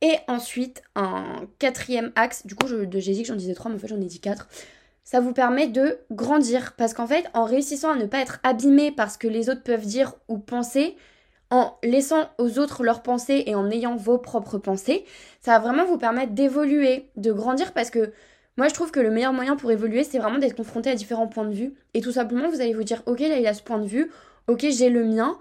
Et 0.00 0.14
ensuite, 0.28 0.82
un 0.94 1.24
quatrième 1.58 2.12
axe, 2.14 2.46
du 2.46 2.54
coup 2.54 2.66
j'ai 2.68 2.86
dit 2.86 3.22
que 3.22 3.28
j'en 3.28 3.36
disais 3.36 3.52
trois, 3.52 3.70
mais 3.70 3.76
en 3.76 3.80
fait 3.80 3.88
j'en 3.88 4.00
ai 4.00 4.06
dit 4.06 4.20
quatre. 4.20 4.48
Ça 5.04 5.20
vous 5.20 5.32
permet 5.34 5.66
de 5.66 5.98
grandir 6.10 6.74
parce 6.76 6.94
qu'en 6.94 7.06
fait, 7.06 7.26
en 7.34 7.44
réussissant 7.44 7.92
à 7.92 7.96
ne 7.96 8.06
pas 8.06 8.20
être 8.20 8.40
abîmé 8.44 8.90
par 8.92 9.10
ce 9.10 9.18
que 9.18 9.28
les 9.28 9.50
autres 9.50 9.62
peuvent 9.62 9.86
dire 9.86 10.14
ou 10.28 10.38
penser, 10.38 10.96
en 11.50 11.76
laissant 11.82 12.28
aux 12.38 12.58
autres 12.58 12.82
leurs 12.82 13.02
pensées 13.02 13.42
et 13.46 13.54
en 13.54 13.70
ayant 13.70 13.96
vos 13.96 14.18
propres 14.18 14.58
pensées, 14.58 15.04
ça 15.40 15.52
va 15.52 15.58
vraiment 15.58 15.84
vous 15.84 15.98
permettre 15.98 16.32
d'évoluer, 16.32 17.08
de 17.16 17.32
grandir 17.32 17.72
parce 17.72 17.90
que 17.90 18.12
moi, 18.58 18.66
je 18.66 18.74
trouve 18.74 18.90
que 18.90 18.98
le 18.98 19.12
meilleur 19.12 19.32
moyen 19.32 19.54
pour 19.54 19.70
évoluer, 19.70 20.02
c'est 20.02 20.18
vraiment 20.18 20.38
d'être 20.38 20.56
confronté 20.56 20.90
à 20.90 20.96
différents 20.96 21.28
points 21.28 21.46
de 21.46 21.54
vue. 21.54 21.74
Et 21.94 22.00
tout 22.00 22.10
simplement, 22.10 22.50
vous 22.50 22.60
allez 22.60 22.74
vous 22.74 22.82
dire, 22.82 23.04
ok, 23.06 23.20
là, 23.20 23.38
il 23.38 23.46
a 23.46 23.54
ce 23.54 23.62
point 23.62 23.78
de 23.78 23.86
vue, 23.86 24.10
ok, 24.48 24.66
j'ai 24.68 24.90
le 24.90 25.04
mien, 25.04 25.38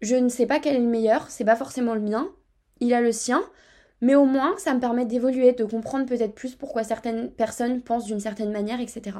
je 0.00 0.14
ne 0.14 0.28
sais 0.28 0.46
pas 0.46 0.60
quel 0.60 0.76
est 0.76 0.78
le 0.78 0.86
meilleur, 0.86 1.28
c'est 1.28 1.44
pas 1.44 1.56
forcément 1.56 1.94
le 1.94 2.00
mien, 2.00 2.28
il 2.78 2.94
a 2.94 3.00
le 3.00 3.10
sien, 3.10 3.42
mais 4.00 4.14
au 4.14 4.26
moins, 4.26 4.54
ça 4.58 4.74
me 4.74 4.78
permet 4.78 5.04
d'évoluer, 5.04 5.52
de 5.52 5.64
comprendre 5.64 6.06
peut-être 6.06 6.36
plus 6.36 6.54
pourquoi 6.54 6.84
certaines 6.84 7.32
personnes 7.32 7.82
pensent 7.82 8.04
d'une 8.04 8.20
certaine 8.20 8.52
manière, 8.52 8.80
etc. 8.80 9.16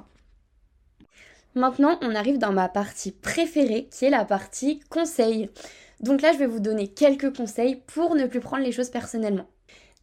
Maintenant, 1.57 1.99
on 2.01 2.15
arrive 2.15 2.39
dans 2.39 2.53
ma 2.53 2.69
partie 2.69 3.11
préférée, 3.11 3.89
qui 3.91 4.05
est 4.05 4.11
la 4.11 4.25
partie 4.25 4.79
conseil. 4.89 5.51
Donc 5.99 6.23
là, 6.23 6.33
je 6.33 6.39
vais 6.39 6.47
vous 6.47 6.61
donner 6.61 6.87
quelques 6.87 7.37
conseils 7.37 7.83
pour 7.89 8.15
ne 8.15 8.27
plus 8.27 8.41
prendre 8.41 8.63
les 8.63 8.73
choses 8.73 8.91
personnellement. 8.91 9.49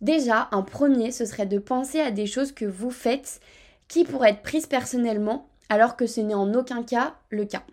Déjà, 0.02 0.48
un 0.52 0.62
premier, 0.62 1.12
ce 1.12 1.26
serait 1.26 1.46
de 1.46 1.60
penser 1.60 2.00
à 2.00 2.12
des 2.12 2.26
choses 2.26 2.52
que 2.52 2.66
vous 2.66 2.92
faites 2.92 3.42
qui 3.88 4.06
pourraient 4.06 4.32
être 4.32 4.42
prises 4.42 4.68
personnellement 4.68 5.50
alors 5.70 5.96
que 5.96 6.08
ce 6.08 6.22
n'est 6.22 6.34
en 6.34 6.54
aucun 6.54 6.84
cas 6.84 7.16
le 7.30 7.46
cas. 7.46 7.64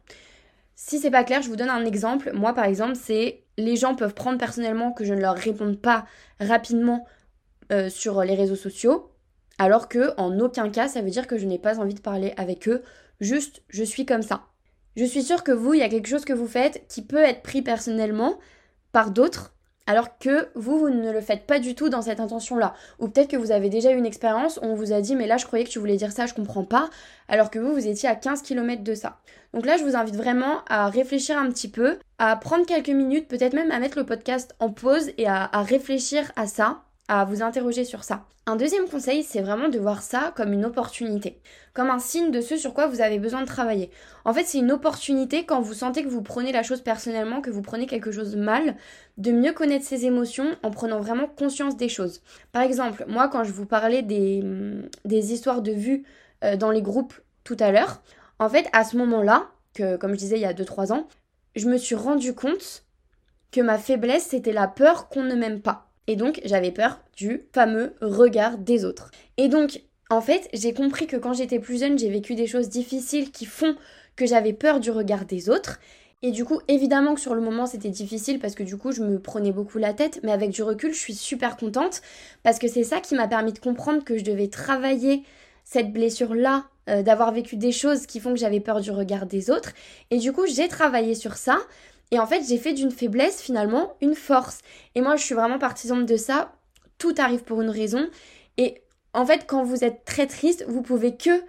Si 0.75 0.99
c'est 0.99 1.11
pas 1.11 1.25
clair, 1.25 1.41
je 1.41 1.49
vous 1.49 1.57
donne 1.57 1.71
un 1.71 1.85
exemple. 1.85 2.33
Moi, 2.35 2.53
par 2.53 2.65
exemple, 2.65 2.97
c'est 2.97 3.45
les 3.57 3.77
gens 3.77 3.95
peuvent 3.95 4.15
prendre 4.15 4.39
personnellement 4.39 4.93
que 4.93 5.05
je 5.05 5.15
ne 5.15 5.21
leur 5.21 5.35
réponde 5.35 5.81
pas 5.81 6.07
rapidement 6.39 7.07
euh, 7.73 7.89
sur 7.89 8.23
les 8.23 8.35
réseaux 8.35 8.57
sociaux, 8.57 9.11
alors 9.59 9.89
que 9.89 10.13
en 10.19 10.39
aucun 10.39 10.69
cas, 10.69 10.89
ça 10.89 11.01
veut 11.01 11.11
dire 11.11 11.27
que 11.27 11.39
je 11.39 11.47
n'ai 11.47 11.59
pas 11.59 11.81
envie 11.81 11.95
de 11.95 12.01
parler 12.01 12.35
avec 12.37 12.69
eux. 12.69 12.83
Juste, 13.21 13.63
je 13.71 13.83
suis 13.83 14.05
comme 14.05 14.23
ça. 14.23 14.45
Je 14.97 15.05
suis 15.05 15.23
sûre 15.23 15.43
que 15.43 15.53
vous, 15.53 15.75
il 15.75 15.81
y 15.81 15.83
a 15.83 15.89
quelque 15.89 16.09
chose 16.09 16.27
que 16.27 16.35
vous 16.35 16.47
faites 16.47 16.87
qui 16.89 17.03
peut 17.03 17.23
être 17.23 17.43
pris 17.43 17.63
personnellement 17.63 18.39
par 18.93 19.11
d'autres 19.11 19.56
alors 19.87 20.19
que 20.19 20.49
vous, 20.55 20.79
vous 20.79 20.91
ne 20.91 21.13
le 21.13 21.21
faites 21.21 21.47
pas 21.47 21.59
du 21.59 21.75
tout 21.75 21.89
dans 21.89 22.03
cette 22.03 22.21
intention-là. 22.21 22.75
Ou 22.99 23.09
peut-être 23.09 23.31
que 23.31 23.37
vous 23.37 23.53
avez 23.53 23.69
déjà 23.69 23.93
eu 23.93 23.97
une 23.97 24.07
expérience 24.07 24.59
où 24.59 24.67
on 24.67 24.75
vous 24.75 24.93
a 24.93 25.01
dit 25.01 25.17
mais 25.17 25.27
là 25.27 25.37
je 25.37 25.47
croyais 25.47 25.65
que 25.65 25.71
tu 25.71 25.79
voulais 25.79 25.97
dire 25.97 26.13
ça, 26.13 26.27
je 26.27 26.35
comprends 26.35 26.65
pas, 26.65 26.91
alors 27.29 27.51
que 27.51 27.59
vous, 27.59 27.73
vous 27.73 27.87
étiez 27.87 28.09
à 28.09 28.15
15 28.15 28.43
km 28.43 28.83
de 28.83 28.95
ça. 28.95 29.19
Donc 29.55 29.65
là, 29.65 29.77
je 29.79 29.85
vous 29.85 29.97
invite 29.97 30.17
vraiment 30.17 30.63
à 30.69 30.89
réfléchir 30.89 31.39
un 31.39 31.49
petit 31.49 31.69
peu, 31.69 31.99
à 32.19 32.37
prendre 32.37 32.67
quelques 32.67 32.91
minutes, 32.91 33.27
peut-être 33.27 33.55
même 33.55 33.71
à 33.71 33.79
mettre 33.79 33.97
le 33.97 34.05
podcast 34.05 34.55
en 34.61 34.71
pause 34.71 35.11
et 35.17 35.27
à, 35.27 35.49
à 35.51 35.63
réfléchir 35.63 36.31
à 36.37 36.47
ça, 36.47 36.83
à 37.09 37.25
vous 37.25 37.43
interroger 37.43 37.85
sur 37.85 38.05
ça. 38.05 38.25
Un 38.47 38.57
deuxième 38.57 38.89
conseil, 38.89 39.25
c'est 39.25 39.41
vraiment 39.41 39.69
de 39.69 39.79
voir 39.79 40.03
ça 40.03 40.33
comme 40.37 40.53
une 40.53 40.65
opportunité, 40.65 41.41
comme 41.75 41.91
un 41.91 41.99
signe 41.99 42.31
de 42.31 42.41
ce 42.41 42.57
sur 42.57 42.75
quoi 42.75 42.87
vous 42.87 43.01
avez 43.01 43.19
besoin 43.19 43.41
de 43.41 43.47
travailler. 43.47 43.91
En 44.25 44.33
fait, 44.33 44.45
c'est 44.45 44.59
une 44.59 44.71
opportunité 44.71 45.45
quand 45.45 45.61
vous 45.61 45.75
sentez 45.75 46.05
que 46.05 46.09
vous 46.09 46.23
prenez 46.23 46.53
la 46.53 46.63
chose 46.63 46.81
personnellement, 46.81 47.41
que 47.41 47.51
vous 47.51 47.63
prenez 47.63 47.87
quelque 47.87 48.13
chose 48.13 48.37
mal, 48.37 48.77
de 49.19 49.33
mieux 49.33 49.53
connaître 49.53 49.85
ses 49.85 50.05
émotions 50.07 50.57
en 50.63 50.71
prenant 50.71 51.01
vraiment 51.01 51.27
conscience 51.27 51.77
des 51.77 51.89
choses. 51.89 52.23
Par 52.53 52.63
exemple, 52.63 53.05
moi, 53.09 53.29
quand 53.29 53.43
je 53.43 53.53
vous 53.53 53.67
parlais 53.67 54.03
des, 54.03 54.45
des 55.05 55.33
histoires 55.33 55.63
de 55.63 55.73
vues 55.73 56.05
euh, 56.45 56.57
dans 56.57 56.71
les 56.71 56.83
groupes 56.83 57.15
tout 57.43 57.57
à 57.59 57.73
l'heure, 57.73 58.01
en 58.39 58.49
fait, 58.49 58.69
à 58.73 58.85
ce 58.85 58.97
moment-là, 58.97 59.49
que 59.75 59.97
comme 59.97 60.13
je 60.13 60.19
disais 60.19 60.37
il 60.37 60.43
y 60.43 60.47
a 60.47 60.55
2-3 60.55 60.93
ans, 60.93 61.09
je 61.57 61.69
me 61.69 61.79
suis 61.79 61.95
rendu 61.95 62.35
compte 62.35 62.85
que 63.51 63.61
ma 63.61 63.79
faiblesse, 63.79 64.27
c'était 64.27 64.53
la 64.53 64.69
peur 64.69 65.09
qu'on 65.09 65.23
ne 65.23 65.35
m'aime 65.35 65.63
pas. 65.63 65.86
Et 66.07 66.17
donc, 66.17 66.41
j'avais 66.45 66.71
peur 66.71 67.01
du 67.17 67.43
fameux 67.53 67.95
regard 68.01 68.59
des 68.59 68.85
autres. 68.85 69.11
Et 69.37 69.49
donc, 69.49 69.83
en 70.09 70.21
fait, 70.21 70.49
j'ai 70.53 70.73
compris 70.73 71.07
que 71.07 71.17
quand 71.17 71.33
j'étais 71.33 71.59
plus 71.59 71.81
jeune, 71.81 71.99
j'ai 71.99 72.11
vécu 72.11 72.35
des 72.35 72.47
choses 72.47 72.69
difficiles 72.69 73.31
qui 73.33 73.45
font 73.45 73.75
que 74.15 74.27
j'avais 74.27 74.53
peur 74.53 74.81
du 74.81 74.91
regard 74.91 75.25
des 75.25 75.51
autres. 75.51 75.79
Et 76.23 76.31
du 76.31 76.45
coup, 76.45 76.61
évidemment 76.69 77.15
que 77.15 77.21
sur 77.21 77.35
le 77.35 77.41
moment, 77.41 77.67
c'était 77.67 77.91
difficile 77.91 78.39
parce 78.39 78.55
que 78.55 78.63
du 78.63 78.77
coup, 78.77 78.93
je 78.93 79.03
me 79.03 79.19
prenais 79.19 79.53
beaucoup 79.53 79.79
la 79.79 79.93
tête. 79.93 80.21
Mais 80.23 80.33
avec 80.33 80.51
du 80.51 80.63
recul, 80.63 80.93
je 80.93 80.99
suis 80.99 81.15
super 81.15 81.57
contente 81.57 82.03
parce 82.43 82.59
que 82.59 82.69
c'est 82.69 82.85
ça 82.85 83.01
qui 83.01 83.15
m'a 83.15 83.29
permis 83.29 83.53
de 83.53 83.59
comprendre 83.59 84.03
que 84.03 84.17
je 84.17 84.25
devais 84.25 84.49
travailler 84.49 85.23
cette 85.65 85.93
blessure-là, 85.93 86.67
euh, 86.89 87.03
d'avoir 87.03 87.33
vécu 87.33 87.57
des 87.57 87.73
choses 87.73 88.07
qui 88.07 88.21
font 88.21 88.33
que 88.33 88.39
j'avais 88.39 88.61
peur 88.61 88.81
du 88.81 88.93
regard 88.93 89.27
des 89.27 89.51
autres. 89.51 89.73
Et 90.11 90.19
du 90.19 90.33
coup, 90.33 90.47
j'ai 90.47 90.69
travaillé 90.69 91.15
sur 91.15 91.35
ça. 91.35 91.59
Et 92.11 92.19
en 92.19 92.27
fait, 92.27 92.43
j'ai 92.49 92.59
fait 92.59 92.73
d'une 92.73 92.91
faiblesse 92.91 93.43
finalement 93.43 93.95
une 94.01 94.15
force. 94.15 94.61
Et 94.95 95.01
moi, 95.01 95.17
je 95.17 95.25
suis 95.25 95.35
vraiment 95.35 95.59
partisane 95.59 96.07
de 96.07 96.17
ça. 96.17 96.53
Tout 96.99 97.15
arrive 97.19 97.43
pour 97.43 97.63
une 97.63 97.71
raison. 97.71 98.09
Et 98.57 98.83
en 99.13 99.27
fait, 99.27 99.45
quand 99.47 99.65
vous 99.65 99.85
êtes 99.85 100.05
très 100.05 100.27
triste, 100.27 100.65
vous 100.69 100.83
pouvez 100.83 101.17
que 101.17 101.43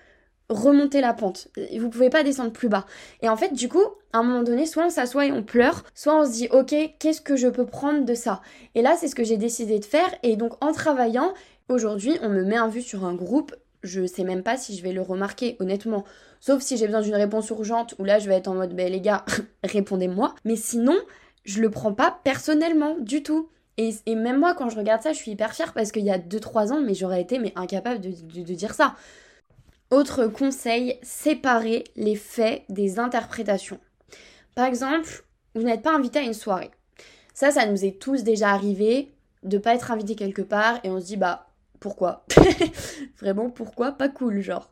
remonter 0.49 1.01
la 1.01 1.13
pente. 1.13 1.49
Vous 1.77 1.89
pouvez 1.89 2.09
pas 2.09 2.23
descendre 2.23 2.51
plus 2.51 2.69
bas. 2.69 2.85
Et 3.21 3.29
en 3.29 3.35
fait, 3.35 3.53
du 3.53 3.67
coup, 3.67 3.83
à 4.13 4.19
un 4.19 4.23
moment 4.23 4.43
donné, 4.43 4.65
soit 4.65 4.85
on 4.85 4.89
s'assoit 4.89 5.25
et 5.25 5.31
on 5.31 5.43
pleure, 5.43 5.83
soit 5.93 6.17
on 6.19 6.25
se 6.25 6.31
dit, 6.31 6.47
ok, 6.51 6.73
qu'est-ce 6.99 7.21
que 7.21 7.35
je 7.35 7.47
peux 7.47 7.65
prendre 7.65 8.05
de 8.05 8.13
ça? 8.13 8.41
Et 8.73 8.81
là, 8.81 8.95
c'est 8.97 9.09
ce 9.09 9.15
que 9.15 9.23
j'ai 9.23 9.37
décidé 9.37 9.79
de 9.79 9.85
faire. 9.85 10.07
Et 10.23 10.37
donc, 10.37 10.53
en 10.63 10.71
travaillant, 10.71 11.33
aujourd'hui, 11.69 12.17
on 12.21 12.29
me 12.29 12.43
met 12.43 12.55
un 12.55 12.69
vu 12.69 12.81
sur 12.81 13.05
un 13.05 13.13
groupe. 13.13 13.53
Je 13.83 14.05
sais 14.05 14.23
même 14.23 14.43
pas 14.43 14.57
si 14.57 14.75
je 14.75 14.83
vais 14.83 14.93
le 14.93 15.01
remarquer, 15.01 15.55
honnêtement. 15.59 16.03
Sauf 16.39 16.61
si 16.61 16.77
j'ai 16.77 16.87
besoin 16.87 17.01
d'une 17.01 17.15
réponse 17.15 17.49
urgente, 17.49 17.95
où 17.99 18.03
là, 18.03 18.19
je 18.19 18.27
vais 18.27 18.35
être 18.35 18.47
en 18.47 18.55
mode, 18.55 18.75
ben 18.75 18.91
les 18.91 19.01
gars, 19.01 19.25
répondez-moi. 19.63 20.35
Mais 20.45 20.55
sinon, 20.55 20.97
je 21.43 21.61
le 21.61 21.69
prends 21.69 21.93
pas 21.93 22.19
personnellement 22.23 22.97
du 22.99 23.23
tout. 23.23 23.49
Et, 23.77 23.93
même 24.15 24.39
moi, 24.39 24.55
quand 24.55 24.69
je 24.69 24.77
regarde 24.77 25.03
ça, 25.03 25.13
je 25.13 25.17
suis 25.17 25.31
hyper 25.31 25.53
fière 25.53 25.73
parce 25.73 25.91
qu'il 25.91 26.03
y 26.03 26.09
a 26.09 26.17
2-3 26.17 26.73
ans, 26.73 26.81
mais 26.81 26.95
j'aurais 26.95 27.21
été 27.21 27.39
incapable 27.55 28.01
de, 28.01 28.09
de 28.09 28.53
dire 28.53 28.73
ça. 28.73 28.95
Autre 29.91 30.25
conseil, 30.25 30.97
séparer 31.03 31.83
les 31.95 32.15
faits 32.15 32.63
des 32.69 32.97
interprétations. 32.97 33.79
Par 34.55 34.65
exemple, 34.65 35.23
vous 35.53 35.61
n'êtes 35.61 35.83
pas 35.83 35.95
invité 35.95 36.19
à 36.19 36.23
une 36.23 36.33
soirée. 36.33 36.71
Ça, 37.35 37.51
ça 37.51 37.67
nous 37.67 37.85
est 37.85 37.99
tous 37.99 38.23
déjà 38.23 38.49
arrivé 38.49 39.13
de 39.43 39.57
pas 39.59 39.75
être 39.75 39.91
invité 39.91 40.15
quelque 40.15 40.41
part 40.41 40.79
et 40.83 40.89
on 40.89 40.99
se 40.99 41.05
dit 41.05 41.17
bah 41.17 41.46
pourquoi? 41.79 42.25
Vraiment 43.19 43.49
pourquoi? 43.49 43.91
Pas 43.91 44.09
cool 44.09 44.41
genre. 44.41 44.71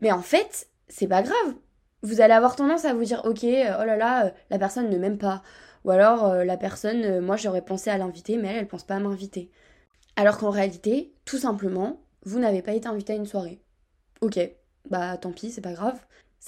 Mais 0.00 0.12
en 0.12 0.22
fait, 0.22 0.68
c'est 0.88 1.08
pas 1.08 1.22
grave. 1.22 1.54
Vous 2.02 2.20
allez 2.20 2.34
avoir 2.34 2.56
tendance 2.56 2.84
à 2.84 2.94
vous 2.94 3.04
dire 3.04 3.22
ok, 3.24 3.44
euh, 3.44 3.76
oh 3.80 3.84
là 3.84 3.96
là, 3.96 4.26
euh, 4.26 4.30
la 4.50 4.58
personne 4.58 4.90
ne 4.90 4.98
m'aime 4.98 5.18
pas. 5.18 5.42
Ou 5.84 5.90
alors 5.90 6.26
euh, 6.26 6.44
la 6.44 6.56
personne, 6.56 7.20
moi 7.20 7.36
j'aurais 7.36 7.62
pensé 7.62 7.90
à 7.90 7.98
l'inviter, 7.98 8.36
mais 8.36 8.48
elle, 8.48 8.56
elle 8.56 8.68
pense 8.68 8.84
pas 8.84 8.96
à 8.96 9.00
m'inviter. 9.00 9.50
Alors 10.16 10.38
qu'en 10.38 10.50
réalité, 10.50 11.14
tout 11.24 11.38
simplement, 11.38 12.00
vous 12.24 12.38
n'avez 12.38 12.62
pas 12.62 12.72
été 12.72 12.88
invité 12.88 13.12
à 13.14 13.16
une 13.16 13.26
soirée. 13.26 13.60
Ok, 14.20 14.38
bah 14.90 15.16
tant 15.16 15.32
pis, 15.32 15.50
c'est 15.50 15.60
pas 15.60 15.72
grave. 15.72 15.98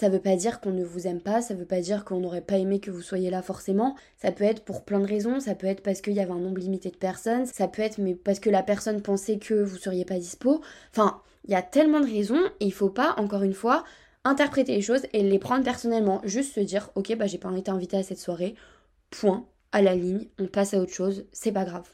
Ça 0.00 0.08
veut 0.08 0.20
pas 0.20 0.36
dire 0.36 0.60
qu'on 0.60 0.70
ne 0.70 0.84
vous 0.84 1.08
aime 1.08 1.20
pas, 1.20 1.42
ça 1.42 1.54
veut 1.54 1.64
pas 1.64 1.80
dire 1.80 2.04
qu'on 2.04 2.20
n'aurait 2.20 2.40
pas 2.40 2.56
aimé 2.56 2.78
que 2.78 2.92
vous 2.92 3.02
soyez 3.02 3.30
là 3.30 3.42
forcément. 3.42 3.96
Ça 4.16 4.30
peut 4.30 4.44
être 4.44 4.62
pour 4.62 4.84
plein 4.84 5.00
de 5.00 5.08
raisons, 5.08 5.40
ça 5.40 5.56
peut 5.56 5.66
être 5.66 5.82
parce 5.82 6.02
qu'il 6.02 6.12
y 6.12 6.20
avait 6.20 6.30
un 6.30 6.38
nombre 6.38 6.60
limité 6.60 6.90
de 6.90 6.96
personnes, 6.96 7.46
ça 7.46 7.66
peut 7.66 7.82
être 7.82 7.98
mais 7.98 8.14
parce 8.14 8.38
que 8.38 8.48
la 8.48 8.62
personne 8.62 9.02
pensait 9.02 9.40
que 9.40 9.54
vous 9.54 9.76
seriez 9.76 10.04
pas 10.04 10.20
dispo. 10.20 10.60
Enfin, 10.92 11.20
il 11.46 11.50
y 11.50 11.56
a 11.56 11.62
tellement 11.62 11.98
de 11.98 12.06
raisons 12.06 12.40
et 12.60 12.66
il 12.66 12.72
faut 12.72 12.90
pas, 12.90 13.16
encore 13.16 13.42
une 13.42 13.54
fois, 13.54 13.82
interpréter 14.22 14.76
les 14.76 14.82
choses 14.82 15.02
et 15.12 15.24
les 15.24 15.40
prendre 15.40 15.64
personnellement. 15.64 16.20
Juste 16.22 16.54
se 16.54 16.60
dire, 16.60 16.92
ok, 16.94 17.16
bah 17.16 17.26
j'ai 17.26 17.38
pas 17.38 17.50
été 17.58 17.72
invité 17.72 17.96
à 17.96 18.04
cette 18.04 18.20
soirée, 18.20 18.54
point, 19.10 19.48
à 19.72 19.82
la 19.82 19.96
ligne, 19.96 20.28
on 20.38 20.46
passe 20.46 20.74
à 20.74 20.78
autre 20.78 20.92
chose, 20.92 21.24
c'est 21.32 21.50
pas 21.50 21.64
grave. 21.64 21.88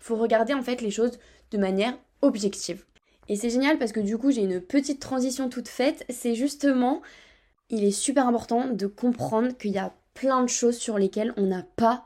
Faut 0.00 0.16
regarder 0.16 0.52
en 0.52 0.62
fait 0.62 0.80
les 0.80 0.90
choses 0.90 1.16
de 1.52 1.58
manière 1.58 1.96
objective. 2.22 2.84
Et 3.28 3.36
c'est 3.36 3.50
génial 3.50 3.78
parce 3.78 3.92
que 3.92 4.00
du 4.00 4.18
coup 4.18 4.32
j'ai 4.32 4.42
une 4.42 4.60
petite 4.60 5.00
transition 5.00 5.48
toute 5.48 5.68
faite. 5.68 6.04
C'est 6.08 6.34
justement, 6.34 7.02
il 7.70 7.84
est 7.84 7.90
super 7.90 8.26
important 8.26 8.66
de 8.68 8.86
comprendre 8.86 9.56
qu'il 9.56 9.72
y 9.72 9.78
a 9.78 9.92
plein 10.14 10.42
de 10.42 10.48
choses 10.48 10.78
sur 10.78 10.98
lesquelles 10.98 11.34
on 11.36 11.46
n'a 11.46 11.64
pas 11.76 12.04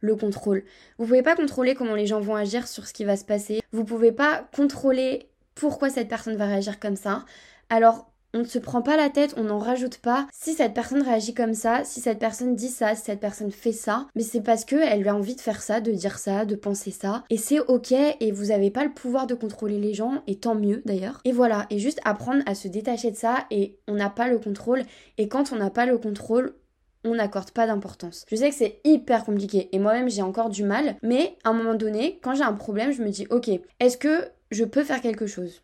le 0.00 0.16
contrôle. 0.16 0.64
Vous 0.98 1.06
pouvez 1.06 1.22
pas 1.22 1.36
contrôler 1.36 1.74
comment 1.74 1.94
les 1.94 2.06
gens 2.06 2.20
vont 2.20 2.34
agir 2.34 2.66
sur 2.66 2.86
ce 2.86 2.92
qui 2.92 3.04
va 3.04 3.16
se 3.16 3.24
passer. 3.24 3.62
Vous 3.72 3.84
pouvez 3.84 4.12
pas 4.12 4.48
contrôler 4.54 5.28
pourquoi 5.54 5.90
cette 5.90 6.08
personne 6.08 6.36
va 6.36 6.46
réagir 6.46 6.80
comme 6.80 6.96
ça. 6.96 7.24
Alors 7.70 8.11
on 8.34 8.40
ne 8.40 8.44
se 8.44 8.58
prend 8.58 8.82
pas 8.82 8.96
la 8.96 9.10
tête, 9.10 9.34
on 9.36 9.44
n'en 9.44 9.58
rajoute 9.58 9.98
pas. 9.98 10.26
Si 10.32 10.54
cette 10.54 10.74
personne 10.74 11.02
réagit 11.02 11.34
comme 11.34 11.54
ça, 11.54 11.84
si 11.84 12.00
cette 12.00 12.18
personne 12.18 12.54
dit 12.54 12.68
ça, 12.68 12.94
si 12.94 13.02
cette 13.02 13.20
personne 13.20 13.50
fait 13.50 13.72
ça, 13.72 14.06
mais 14.14 14.22
c'est 14.22 14.40
parce 14.40 14.64
que 14.64 14.76
elle 14.76 15.06
a 15.06 15.14
envie 15.14 15.36
de 15.36 15.40
faire 15.40 15.62
ça, 15.62 15.80
de 15.80 15.92
dire 15.92 16.18
ça, 16.18 16.44
de 16.44 16.54
penser 16.54 16.90
ça. 16.90 17.24
Et 17.30 17.36
c'est 17.36 17.60
ok, 17.60 17.92
et 17.92 18.32
vous 18.32 18.46
n'avez 18.46 18.70
pas 18.70 18.84
le 18.84 18.92
pouvoir 18.92 19.26
de 19.26 19.34
contrôler 19.34 19.78
les 19.78 19.94
gens, 19.94 20.22
et 20.26 20.36
tant 20.36 20.54
mieux 20.54 20.82
d'ailleurs. 20.86 21.20
Et 21.24 21.32
voilà, 21.32 21.66
et 21.70 21.78
juste 21.78 22.00
apprendre 22.04 22.42
à 22.46 22.54
se 22.54 22.68
détacher 22.68 23.10
de 23.10 23.16
ça, 23.16 23.46
et 23.50 23.78
on 23.88 23.94
n'a 23.94 24.10
pas 24.10 24.28
le 24.28 24.38
contrôle. 24.38 24.82
Et 25.18 25.28
quand 25.28 25.52
on 25.52 25.56
n'a 25.56 25.70
pas 25.70 25.86
le 25.86 25.98
contrôle, 25.98 26.54
on 27.04 27.14
n'accorde 27.14 27.50
pas 27.50 27.66
d'importance. 27.66 28.24
Je 28.30 28.36
sais 28.36 28.50
que 28.50 28.54
c'est 28.54 28.80
hyper 28.84 29.24
compliqué 29.24 29.68
et 29.72 29.78
moi-même 29.78 30.08
j'ai 30.08 30.22
encore 30.22 30.50
du 30.50 30.62
mal, 30.62 30.96
mais 31.02 31.36
à 31.44 31.50
un 31.50 31.52
moment 31.52 31.74
donné, 31.74 32.20
quand 32.22 32.34
j'ai 32.34 32.44
un 32.44 32.52
problème, 32.52 32.92
je 32.92 33.02
me 33.02 33.10
dis 33.10 33.26
ok, 33.30 33.50
est-ce 33.80 33.96
que 33.96 34.28
je 34.50 34.64
peux 34.64 34.84
faire 34.84 35.00
quelque 35.00 35.26
chose? 35.26 35.62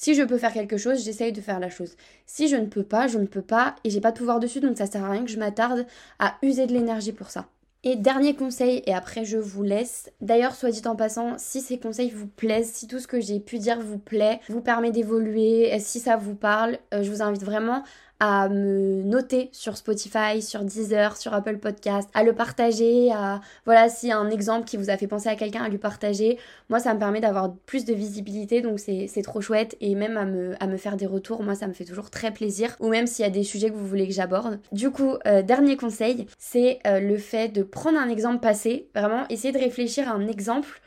Si 0.00 0.14
je 0.14 0.22
peux 0.22 0.38
faire 0.38 0.54
quelque 0.54 0.78
chose, 0.78 1.04
j'essaye 1.04 1.30
de 1.30 1.42
faire 1.42 1.60
la 1.60 1.68
chose. 1.68 1.94
Si 2.24 2.48
je 2.48 2.56
ne 2.56 2.64
peux 2.64 2.82
pas, 2.82 3.06
je 3.06 3.18
ne 3.18 3.26
peux 3.26 3.42
pas 3.42 3.76
et 3.84 3.90
j'ai 3.90 4.00
pas 4.00 4.12
de 4.12 4.16
pouvoir 4.16 4.40
dessus, 4.40 4.60
donc 4.60 4.78
ça 4.78 4.86
sert 4.86 5.04
à 5.04 5.10
rien 5.10 5.26
que 5.26 5.30
je 5.30 5.38
m'attarde 5.38 5.84
à 6.18 6.36
user 6.40 6.66
de 6.66 6.72
l'énergie 6.72 7.12
pour 7.12 7.28
ça. 7.28 7.48
Et 7.84 7.96
dernier 7.96 8.34
conseil, 8.34 8.82
et 8.86 8.94
après 8.94 9.26
je 9.26 9.36
vous 9.36 9.62
laisse. 9.62 10.10
D'ailleurs, 10.22 10.54
soit 10.54 10.70
dit 10.70 10.80
en 10.86 10.96
passant, 10.96 11.36
si 11.36 11.60
ces 11.60 11.78
conseils 11.78 12.08
vous 12.08 12.28
plaisent, 12.28 12.72
si 12.72 12.86
tout 12.86 12.98
ce 12.98 13.06
que 13.06 13.20
j'ai 13.20 13.40
pu 13.40 13.58
dire 13.58 13.78
vous 13.78 13.98
plaît, 13.98 14.40
vous 14.48 14.62
permet 14.62 14.90
d'évoluer, 14.90 15.78
si 15.80 16.00
ça 16.00 16.16
vous 16.16 16.34
parle, 16.34 16.78
euh, 16.94 17.02
je 17.02 17.10
vous 17.10 17.20
invite 17.20 17.44
vraiment 17.44 17.82
à 18.20 18.50
me 18.50 19.02
noter 19.02 19.48
sur 19.52 19.78
Spotify, 19.78 20.42
sur 20.42 20.62
Deezer, 20.62 21.16
sur 21.16 21.32
Apple 21.32 21.56
Podcast, 21.56 22.08
à 22.12 22.22
le 22.22 22.34
partager, 22.34 23.10
à 23.10 23.40
voilà, 23.64 23.88
si 23.88 24.12
un 24.12 24.28
exemple 24.28 24.66
qui 24.66 24.76
vous 24.76 24.90
a 24.90 24.96
fait 24.98 25.06
penser 25.06 25.28
à 25.28 25.36
quelqu'un, 25.36 25.62
à 25.62 25.68
lui 25.70 25.78
partager. 25.78 26.38
Moi, 26.68 26.78
ça 26.80 26.92
me 26.92 26.98
permet 26.98 27.20
d'avoir 27.20 27.54
plus 27.66 27.86
de 27.86 27.94
visibilité, 27.94 28.60
donc 28.60 28.78
c'est 28.78 29.22
trop 29.22 29.40
chouette. 29.40 29.76
Et 29.80 29.94
même 29.94 30.18
à 30.18 30.26
me, 30.26 30.54
à 30.62 30.66
me 30.66 30.76
faire 30.76 30.96
des 30.96 31.06
retours, 31.06 31.42
moi, 31.42 31.54
ça 31.54 31.66
me 31.66 31.72
fait 31.72 31.84
toujours 31.84 32.10
très 32.10 32.30
plaisir. 32.30 32.76
Ou 32.80 32.88
même 32.88 33.06
s'il 33.06 33.24
y 33.24 33.28
a 33.28 33.30
des 33.30 33.42
sujets 33.42 33.70
que 33.70 33.74
vous 33.74 33.86
voulez 33.86 34.06
que 34.06 34.14
j'aborde. 34.14 34.60
Du 34.70 34.90
coup, 34.90 35.16
euh, 35.26 35.42
dernier 35.42 35.76
conseil, 35.76 36.26
c'est 36.38 36.78
euh, 36.86 37.00
le 37.00 37.16
fait 37.16 37.48
de 37.48 37.62
prendre 37.62 37.98
un 37.98 38.08
exemple 38.08 38.40
passé, 38.40 38.88
vraiment 38.94 39.26
essayer 39.30 39.52
de 39.52 39.58
réfléchir 39.58 40.08
à 40.08 40.12
un 40.12 40.28
exemple 40.28 40.80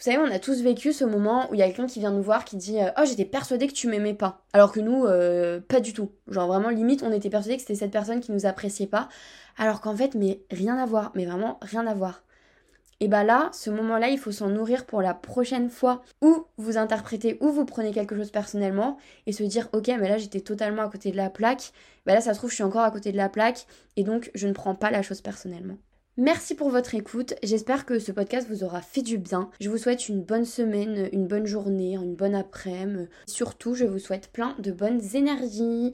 vous 0.00 0.10
savez, 0.10 0.16
on 0.16 0.34
a 0.34 0.38
tous 0.38 0.62
vécu 0.62 0.94
ce 0.94 1.04
moment 1.04 1.50
où 1.50 1.54
il 1.54 1.60
y 1.60 1.62
a 1.62 1.66
quelqu'un 1.66 1.86
qui 1.86 1.98
vient 1.98 2.10
nous 2.10 2.22
voir 2.22 2.46
qui 2.46 2.56
dit 2.56 2.80
euh, 2.80 2.88
Oh, 2.98 3.02
j'étais 3.04 3.26
persuadée 3.26 3.66
que 3.66 3.74
tu 3.74 3.86
m'aimais 3.86 4.14
pas. 4.14 4.46
Alors 4.54 4.72
que 4.72 4.80
nous, 4.80 5.04
euh, 5.04 5.60
pas 5.60 5.80
du 5.80 5.92
tout. 5.92 6.10
Genre 6.26 6.46
vraiment, 6.46 6.70
limite, 6.70 7.02
on 7.02 7.12
était 7.12 7.28
persuadé 7.28 7.56
que 7.56 7.60
c'était 7.60 7.74
cette 7.74 7.90
personne 7.90 8.20
qui 8.20 8.32
nous 8.32 8.46
appréciait 8.46 8.86
pas. 8.86 9.10
Alors 9.58 9.82
qu'en 9.82 9.94
fait, 9.94 10.14
mais 10.14 10.40
rien 10.50 10.78
à 10.78 10.86
voir. 10.86 11.12
Mais 11.14 11.26
vraiment, 11.26 11.58
rien 11.60 11.86
à 11.86 11.92
voir. 11.92 12.22
Et 13.00 13.08
bah 13.08 13.24
là, 13.24 13.50
ce 13.52 13.68
moment-là, 13.68 14.08
il 14.08 14.18
faut 14.18 14.32
s'en 14.32 14.48
nourrir 14.48 14.86
pour 14.86 15.02
la 15.02 15.12
prochaine 15.12 15.68
fois 15.68 16.02
où 16.22 16.46
vous 16.56 16.78
interprétez, 16.78 17.36
où 17.42 17.50
vous 17.50 17.66
prenez 17.66 17.92
quelque 17.92 18.16
chose 18.16 18.30
personnellement 18.30 18.96
et 19.26 19.32
se 19.32 19.42
dire 19.42 19.68
Ok, 19.74 19.88
mais 19.88 20.08
là, 20.08 20.16
j'étais 20.16 20.40
totalement 20.40 20.82
à 20.82 20.88
côté 20.88 21.10
de 21.10 21.18
la 21.18 21.28
plaque. 21.28 21.72
Bah 22.06 22.14
là, 22.14 22.22
ça 22.22 22.32
se 22.32 22.38
trouve, 22.38 22.48
je 22.48 22.54
suis 22.54 22.64
encore 22.64 22.84
à 22.84 22.90
côté 22.90 23.12
de 23.12 23.18
la 23.18 23.28
plaque 23.28 23.66
et 23.96 24.04
donc 24.04 24.30
je 24.34 24.48
ne 24.48 24.54
prends 24.54 24.74
pas 24.74 24.90
la 24.90 25.02
chose 25.02 25.20
personnellement. 25.20 25.76
Merci 26.16 26.54
pour 26.54 26.70
votre 26.70 26.94
écoute. 26.94 27.34
J'espère 27.42 27.86
que 27.86 27.98
ce 27.98 28.12
podcast 28.12 28.48
vous 28.48 28.64
aura 28.64 28.82
fait 28.82 29.02
du 29.02 29.16
bien. 29.16 29.48
Je 29.60 29.70
vous 29.70 29.78
souhaite 29.78 30.08
une 30.08 30.22
bonne 30.22 30.44
semaine, 30.44 31.08
une 31.12 31.26
bonne 31.26 31.46
journée, 31.46 31.94
une 31.94 32.16
bonne 32.16 32.34
après-midi. 32.34 33.08
Surtout, 33.26 33.74
je 33.74 33.84
vous 33.84 33.98
souhaite 33.98 34.30
plein 34.32 34.54
de 34.58 34.72
bonnes 34.72 35.00
énergies. 35.14 35.92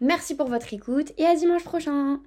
Merci 0.00 0.34
pour 0.34 0.48
votre 0.48 0.74
écoute 0.74 1.12
et 1.16 1.24
à 1.24 1.36
dimanche 1.36 1.64
prochain. 1.64 2.20